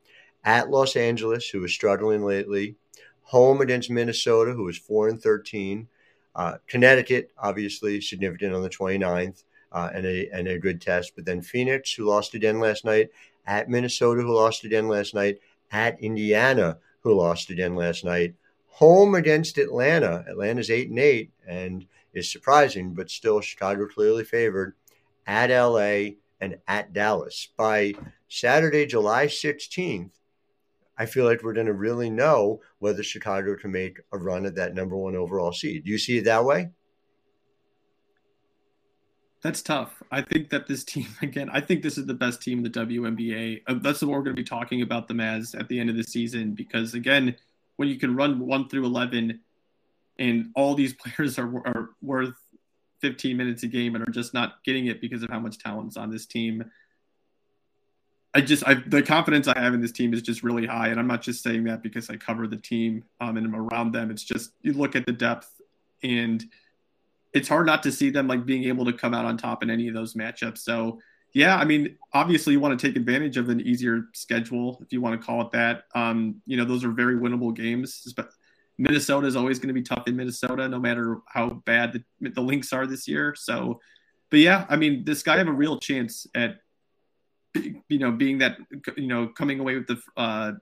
At 0.45 0.71
Los 0.71 0.97
Angeles, 0.97 1.47
who 1.47 1.63
is 1.63 1.75
struggling 1.75 2.25
lately, 2.25 2.77
home 3.21 3.61
against 3.61 3.91
Minnesota, 3.91 4.53
who 4.53 4.67
is 4.69 4.79
4 4.79 5.11
and 5.11 5.23
13. 5.23 5.87
Uh, 6.35 6.55
Connecticut, 6.67 7.33
obviously 7.37 8.01
significant 8.01 8.55
on 8.55 8.63
the 8.63 8.71
29th, 8.71 9.45
uh, 9.73 9.91
and, 9.93 10.07
a, 10.07 10.31
and 10.31 10.49
a 10.49 10.59
good 10.59 10.81
test. 10.81 11.13
But 11.15 11.27
then 11.27 11.43
Phoenix, 11.43 11.93
who 11.93 12.07
lost 12.07 12.33
again 12.33 12.61
last 12.61 12.87
night, 12.87 13.11
at 13.47 13.69
Minnesota, 13.69 14.23
who 14.23 14.35
lost 14.35 14.65
again 14.65 14.89
last 14.89 15.15
night, 15.15 15.39
at 15.71 16.01
Indiana, 16.01 16.79
who 17.01 17.13
lost 17.13 17.51
again 17.51 17.75
last 17.75 18.07
night, 18.07 18.35
home 18.71 19.15
against 19.15 19.59
Atlanta. 19.59 20.25
Atlanta's 20.29 20.71
8 20.71 20.91
and 20.91 20.99
8 20.99 21.33
and 21.47 21.87
is 22.15 22.31
surprising, 22.31 22.95
but 22.95 23.11
still 23.11 23.41
Chicago 23.41 23.87
clearly 23.87 24.25
favored, 24.25 24.75
at 25.27 25.51
LA, 25.51 26.17
and 26.41 26.59
at 26.67 26.93
Dallas. 26.93 27.49
By 27.57 27.95
Saturday, 28.29 28.87
July 28.87 29.27
16th, 29.27 30.11
I 30.99 31.07
feel 31.07 31.25
like 31.25 31.43
we're 31.43 31.55
going 31.55 31.67
to 31.67 31.73
really 31.73 32.11
know 32.11 32.61
whether 32.79 33.03
Chicago 33.03 33.57
can 33.57 33.73
make 33.73 34.01
a 34.13 34.19
run 34.19 34.45
at 34.45 34.57
that 34.57 34.75
number 34.75 34.97
one 34.97 35.17
overall 35.17 35.53
seed. 35.53 35.85
Do 35.85 35.91
you 35.91 35.99
see 35.99 36.19
it 36.19 36.25
that 36.25 36.45
way? 36.45 36.71
That's 39.43 39.63
tough. 39.63 40.03
I 40.11 40.21
think 40.21 40.51
that 40.51 40.67
this 40.67 40.85
team, 40.85 41.07
again, 41.23 41.49
I 41.51 41.61
think 41.61 41.83
this 41.83 41.97
is 41.97 42.07
the 42.07 42.15
best 42.15 42.43
team 42.43 42.59
in 42.59 42.65
the 42.65 42.71
WNBA. 42.71 43.63
Uh, 43.67 43.75
that's 43.81 44.03
what 44.03 44.11
we're 44.11 44.23
going 44.23 44.37
to 44.37 44.43
be 44.43 44.47
talking 44.47 44.83
about 44.83 45.09
them 45.09 45.21
as 45.21 45.55
at 45.55 45.69
the 45.69 45.81
end 45.81 45.89
of 45.89 45.97
the 45.97 46.05
season 46.05 46.53
because, 46.53 46.95
again, 46.95 47.35
when 47.81 47.88
you 47.88 47.97
can 47.97 48.14
run 48.14 48.38
one 48.38 48.69
through 48.69 48.85
11 48.85 49.40
and 50.19 50.51
all 50.55 50.75
these 50.75 50.93
players 51.03 51.38
are, 51.38 51.66
are 51.66 51.88
worth 52.03 52.35
15 53.01 53.35
minutes 53.35 53.62
a 53.62 53.69
game 53.69 53.95
and 53.95 54.07
are 54.07 54.11
just 54.11 54.35
not 54.35 54.62
getting 54.66 54.88
it 54.88 55.01
because 55.01 55.23
of 55.23 55.31
how 55.31 55.40
much 55.40 55.57
talent's 55.57 55.97
on 55.97 56.11
this 56.11 56.27
team, 56.27 56.62
I 58.35 58.43
just 58.43 58.69
I, 58.69 58.75
the 58.75 59.03
confidence 59.03 59.49
I 59.49 59.59
have 59.59 59.73
in 59.73 59.81
this 59.81 59.93
team 59.93 60.12
is 60.12 60.21
just 60.21 60.43
really 60.43 60.66
high, 60.66 60.88
and 60.88 61.01
I'm 61.01 61.07
not 61.07 61.23
just 61.23 61.43
saying 61.43 61.64
that 61.64 61.83
because 61.83 62.11
I 62.11 62.19
cover 62.19 62.47
the 62.47 62.59
team 62.59 63.03
um, 63.19 63.38
and 63.38 63.47
I'm 63.47 63.57
around 63.57 63.93
them. 63.93 64.11
It's 64.11 64.25
just 64.25 64.51
you 64.61 64.75
look 64.75 64.95
at 64.95 65.07
the 65.07 65.12
depth, 65.12 65.51
and 66.03 66.45
it's 67.33 67.49
hard 67.49 67.64
not 67.64 67.83
to 67.85 67.90
see 67.90 68.11
them 68.11 68.29
like 68.29 68.45
being 68.45 68.64
able 68.64 68.85
to 68.85 68.93
come 68.93 69.14
out 69.14 69.25
on 69.25 69.38
top 69.38 69.62
in 69.62 69.71
any 69.71 69.88
of 69.88 69.95
those 69.95 70.12
matchups. 70.12 70.59
So 70.59 71.01
yeah, 71.33 71.57
I 71.57 71.64
mean, 71.64 71.97
obviously 72.12 72.53
you 72.53 72.61
want 72.61 72.79
to 72.79 72.87
take 72.87 72.97
advantage 72.97 73.37
of 73.37 73.49
an 73.49 73.61
easier 73.61 74.09
schedule 74.14 74.81
if 74.83 74.93
you 74.93 75.01
want 75.01 75.21
to 75.21 75.25
call 75.25 75.40
it 75.43 75.53
that. 75.53 75.85
Um, 75.95 76.43
you 76.47 76.57
know, 76.57 76.64
those 76.64 76.85
are 76.85 76.90
very 76.90 77.16
winnable 77.16 77.55
games. 77.55 78.12
Minnesota 78.79 79.27
is 79.27 79.37
always 79.37 79.59
going 79.59 79.69
to 79.69 79.75
be 79.75 79.83
tough 79.83 80.05
in 80.07 80.16
Minnesota, 80.16 80.69
no 80.69 80.79
matter 80.79 81.19
how 81.27 81.51
bad 81.66 81.93
the, 81.93 82.31
the 82.31 82.40
Lynx 82.40 82.73
are 82.73 82.87
this 82.87 83.07
year. 83.07 83.35
So, 83.37 83.81
but 84.31 84.40
yeah, 84.40 84.64
I 84.69 84.77
mean, 84.77 85.05
the 85.05 85.14
Sky 85.14 85.37
have 85.37 85.49
a 85.49 85.53
real 85.53 85.79
chance 85.79 86.27
at 86.35 86.57
you 87.55 87.99
know, 87.99 88.12
being 88.12 88.38
that 88.38 88.59
you 88.97 89.07
know 89.07 89.29
coming 89.29 89.61
away 89.61 89.77
with 89.77 89.87
the 89.87 90.01
uh, 90.16 90.53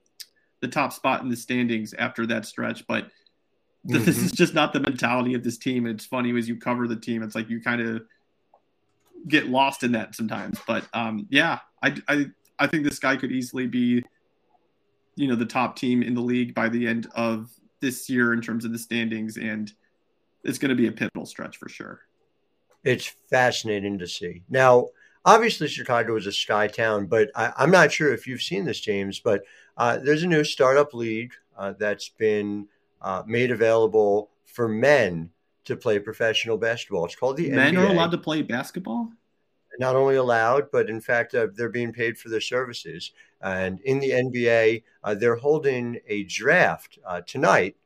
the 0.60 0.68
top 0.68 0.92
spot 0.92 1.22
in 1.22 1.28
the 1.28 1.36
standings 1.36 1.94
after 1.94 2.26
that 2.26 2.46
stretch. 2.46 2.86
But 2.86 3.04
mm-hmm. 3.86 4.04
this 4.04 4.18
is 4.18 4.32
just 4.32 4.54
not 4.54 4.72
the 4.72 4.80
mentality 4.80 5.34
of 5.34 5.44
this 5.44 5.58
team. 5.58 5.86
It's 5.86 6.06
funny 6.06 6.36
as 6.36 6.48
you 6.48 6.56
cover 6.56 6.88
the 6.88 6.96
team, 6.96 7.22
it's 7.22 7.34
like 7.34 7.50
you 7.50 7.60
kind 7.60 7.80
of 7.80 8.02
get 9.26 9.48
lost 9.48 9.82
in 9.82 9.92
that 9.92 10.14
sometimes. 10.14 10.60
But 10.66 10.86
um, 10.92 11.26
yeah, 11.30 11.58
I, 11.82 11.96
I 12.08 12.26
I 12.58 12.66
think 12.66 12.84
the 12.84 12.90
Sky 12.90 13.16
could 13.16 13.32
easily 13.32 13.66
be, 13.66 14.04
you 15.16 15.28
know, 15.28 15.36
the 15.36 15.46
top 15.46 15.76
team 15.76 16.02
in 16.02 16.14
the 16.14 16.20
league 16.20 16.54
by 16.54 16.68
the 16.68 16.86
end 16.86 17.08
of 17.14 17.50
this 17.80 18.08
year 18.08 18.32
in 18.32 18.40
terms 18.40 18.64
of 18.64 18.72
the 18.72 18.78
standings, 18.78 19.36
and 19.36 19.72
it's 20.44 20.58
going 20.58 20.70
to 20.70 20.74
be 20.74 20.88
a 20.88 20.92
pivotal 20.92 21.26
stretch 21.26 21.56
for 21.56 21.68
sure. 21.68 22.00
It's 22.84 23.14
fascinating 23.30 23.98
to 23.98 24.06
see. 24.06 24.42
Now, 24.48 24.88
obviously 25.24 25.68
Chicago 25.68 26.16
is 26.16 26.26
a 26.26 26.32
sky 26.32 26.66
town, 26.68 27.06
but 27.06 27.30
I, 27.34 27.52
am 27.58 27.70
not 27.70 27.92
sure 27.92 28.12
if 28.12 28.26
you've 28.26 28.42
seen 28.42 28.64
this, 28.64 28.80
James. 28.80 29.20
But 29.20 29.42
uh, 29.76 29.98
there's 29.98 30.22
a 30.22 30.28
new 30.28 30.44
startup 30.44 30.94
league 30.94 31.32
uh, 31.56 31.74
that's 31.78 32.08
been 32.08 32.66
uh, 33.02 33.22
made 33.26 33.50
available 33.50 34.30
for 34.44 34.68
men 34.68 35.30
to 35.68 35.76
play 35.76 35.98
professional 35.98 36.58
basketball. 36.58 37.04
It's 37.04 37.14
called 37.14 37.36
the 37.36 37.50
men 37.50 37.74
NBA. 37.74 37.78
are 37.78 37.92
allowed 37.92 38.10
to 38.10 38.18
play 38.18 38.42
basketball. 38.42 39.10
Not 39.78 39.94
only 39.94 40.16
allowed, 40.16 40.72
but 40.72 40.90
in 40.90 41.00
fact, 41.00 41.34
uh, 41.34 41.46
they're 41.54 41.68
being 41.68 41.92
paid 41.92 42.18
for 42.18 42.30
their 42.30 42.40
services. 42.40 43.12
And 43.40 43.78
in 43.82 44.00
the 44.00 44.10
NBA, 44.10 44.82
uh, 45.04 45.14
they're 45.14 45.36
holding 45.36 46.00
a 46.08 46.24
draft 46.24 46.98
uh, 47.06 47.20
tonight, 47.20 47.76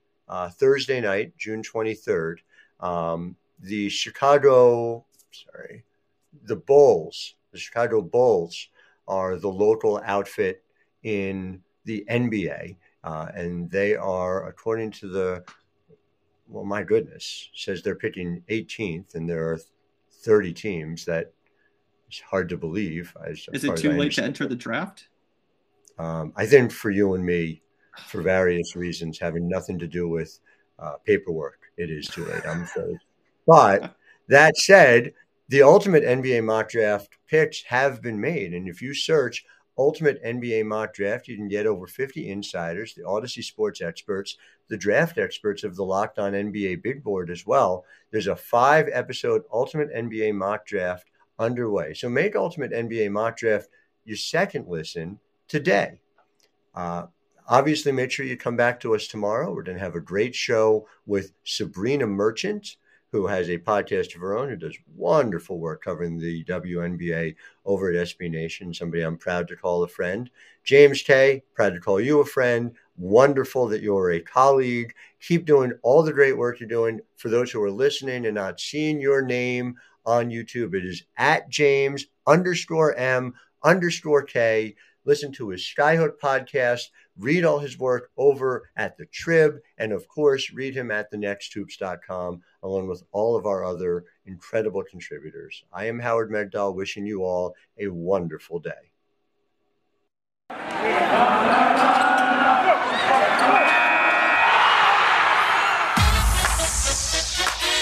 Thursday 0.52 1.00
night, 1.02 1.36
June 1.36 1.62
23rd. 1.62 2.36
Um, 2.80 3.36
the 3.60 3.90
Chicago, 3.90 5.04
sorry, 5.30 5.84
the 6.44 6.56
Bulls, 6.56 7.34
the 7.52 7.58
Chicago 7.58 8.00
Bulls, 8.00 8.68
are 9.06 9.36
the 9.36 9.50
local 9.50 10.00
outfit 10.04 10.64
in 11.02 11.60
the 11.84 12.06
NBA. 12.08 12.76
Uh, 13.04 13.26
and 13.34 13.70
they 13.70 13.96
are, 13.96 14.48
according 14.48 14.92
to 14.92 15.08
the, 15.08 15.44
well, 16.52 16.64
my 16.64 16.82
goodness, 16.82 17.50
says 17.54 17.82
they're 17.82 17.94
picking 17.94 18.42
18th, 18.50 19.14
and 19.14 19.28
there 19.28 19.48
are 19.48 19.60
30 20.22 20.52
teams. 20.52 21.04
That 21.06 21.32
is 22.10 22.20
hard 22.20 22.48
to 22.50 22.56
believe. 22.56 23.16
As, 23.26 23.46
is 23.52 23.64
it 23.64 23.76
too 23.76 23.92
late 23.92 24.12
to 24.12 24.24
enter 24.24 24.46
the 24.46 24.54
draft? 24.56 25.08
Um, 25.98 26.32
I 26.36 26.46
think 26.46 26.70
for 26.70 26.90
you 26.90 27.14
and 27.14 27.24
me, 27.24 27.62
for 28.06 28.22
various 28.22 28.76
reasons 28.76 29.18
having 29.18 29.48
nothing 29.48 29.78
to 29.78 29.86
do 29.86 30.08
with 30.08 30.38
uh, 30.78 30.94
paperwork, 31.06 31.58
it 31.76 31.90
is 31.90 32.06
too 32.06 32.24
late, 32.24 32.46
I'm 32.46 32.62
afraid. 32.62 32.96
But 33.46 33.96
that 34.28 34.56
said, 34.56 35.12
the 35.48 35.62
ultimate 35.62 36.04
NBA 36.04 36.44
mock 36.44 36.70
draft 36.70 37.16
picks 37.28 37.62
have 37.64 38.02
been 38.02 38.20
made. 38.20 38.54
And 38.54 38.68
if 38.68 38.80
you 38.80 38.94
search 38.94 39.44
ultimate 39.78 40.22
NBA 40.22 40.66
mock 40.66 40.94
draft, 40.94 41.28
you 41.28 41.36
can 41.36 41.48
get 41.48 41.66
over 41.66 41.86
50 41.86 42.28
insiders, 42.28 42.94
the 42.94 43.06
Odyssey 43.06 43.42
sports 43.42 43.80
experts, 43.80 44.36
the 44.68 44.76
draft 44.76 45.18
experts 45.18 45.64
of 45.64 45.76
the 45.76 45.84
Locked 45.84 46.18
On 46.18 46.32
NBA 46.32 46.82
Big 46.82 47.02
Board 47.02 47.30
as 47.30 47.46
well. 47.46 47.84
There's 48.10 48.26
a 48.26 48.36
five 48.36 48.88
episode 48.92 49.42
ultimate 49.52 49.92
NBA 49.94 50.34
mock 50.34 50.66
draft 50.66 51.10
underway. 51.38 51.94
So 51.94 52.08
make 52.08 52.36
ultimate 52.36 52.72
NBA 52.72 53.10
mock 53.10 53.36
draft 53.36 53.68
your 54.04 54.16
second 54.16 54.68
listen 54.68 55.18
today. 55.48 56.00
Uh, 56.74 57.06
obviously, 57.48 57.92
make 57.92 58.10
sure 58.10 58.26
you 58.26 58.36
come 58.36 58.56
back 58.56 58.80
to 58.80 58.94
us 58.94 59.06
tomorrow. 59.06 59.52
We're 59.52 59.62
going 59.62 59.78
to 59.78 59.84
have 59.84 59.96
a 59.96 60.00
great 60.00 60.34
show 60.34 60.86
with 61.06 61.32
Sabrina 61.44 62.06
Merchant, 62.06 62.76
who 63.12 63.26
has 63.26 63.50
a 63.50 63.58
podcast 63.58 64.14
of 64.14 64.22
her 64.22 64.36
own, 64.36 64.48
who 64.48 64.56
does 64.56 64.76
wonderful 64.96 65.58
work 65.58 65.84
covering 65.84 66.18
the 66.18 66.42
WNBA 66.44 67.36
over 67.66 67.92
at 67.92 68.08
SB 68.08 68.30
Nation. 68.30 68.72
Somebody 68.72 69.02
I'm 69.02 69.18
proud 69.18 69.46
to 69.48 69.56
call 69.56 69.82
a 69.82 69.88
friend. 69.88 70.30
James 70.64 71.02
Tay, 71.02 71.42
proud 71.54 71.74
to 71.74 71.80
call 71.80 72.00
you 72.00 72.20
a 72.20 72.24
friend. 72.24 72.72
Wonderful 72.96 73.68
that 73.68 73.82
you're 73.82 74.12
a 74.12 74.20
colleague. 74.20 74.94
Keep 75.20 75.44
doing 75.44 75.72
all 75.82 76.02
the 76.02 76.12
great 76.12 76.38
work 76.38 76.58
you're 76.58 76.68
doing. 76.68 77.00
For 77.16 77.28
those 77.28 77.50
who 77.50 77.62
are 77.62 77.70
listening 77.70 78.24
and 78.24 78.34
not 78.34 78.58
seeing 78.58 78.98
your 78.98 79.20
name 79.20 79.76
on 80.06 80.30
YouTube, 80.30 80.74
it 80.74 80.86
is 80.86 81.04
at 81.18 81.50
James 81.50 82.06
underscore 82.26 82.96
M 82.96 83.34
underscore 83.62 84.22
K. 84.22 84.74
Listen 85.04 85.32
to 85.32 85.50
his 85.50 85.60
Skyhook 85.60 86.18
podcast 86.22 86.84
read 87.18 87.44
all 87.44 87.58
his 87.58 87.78
work 87.78 88.10
over 88.16 88.70
at 88.76 88.96
the 88.96 89.06
Trib, 89.06 89.58
and 89.78 89.92
of 89.92 90.08
course, 90.08 90.52
read 90.52 90.74
him 90.74 90.90
at 90.90 91.12
thenexthoops.com, 91.12 92.42
along 92.62 92.88
with 92.88 93.02
all 93.12 93.36
of 93.36 93.46
our 93.46 93.64
other 93.64 94.04
incredible 94.26 94.82
contributors. 94.82 95.64
I 95.72 95.86
am 95.86 95.98
Howard 95.98 96.30
Megdal, 96.30 96.74
wishing 96.74 97.06
you 97.06 97.24
all 97.24 97.54
a 97.78 97.88
wonderful 97.88 98.58
day. 98.58 98.70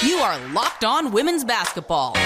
You 0.03 0.17
are 0.17 0.39
Locked 0.53 0.85
On 0.85 1.13
Women's 1.13 1.45
Basketball, 1.45 2.17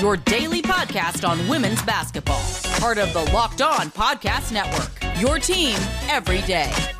your 0.00 0.16
daily 0.16 0.60
podcast 0.60 1.26
on 1.26 1.48
women's 1.48 1.82
basketball, 1.82 2.42
part 2.80 2.98
of 2.98 3.12
the 3.12 3.22
Locked 3.32 3.62
On 3.62 3.90
Podcast 3.90 4.52
Network. 4.52 4.90
Your 5.18 5.38
team 5.38 5.76
every 6.08 6.42
day. 6.42 6.91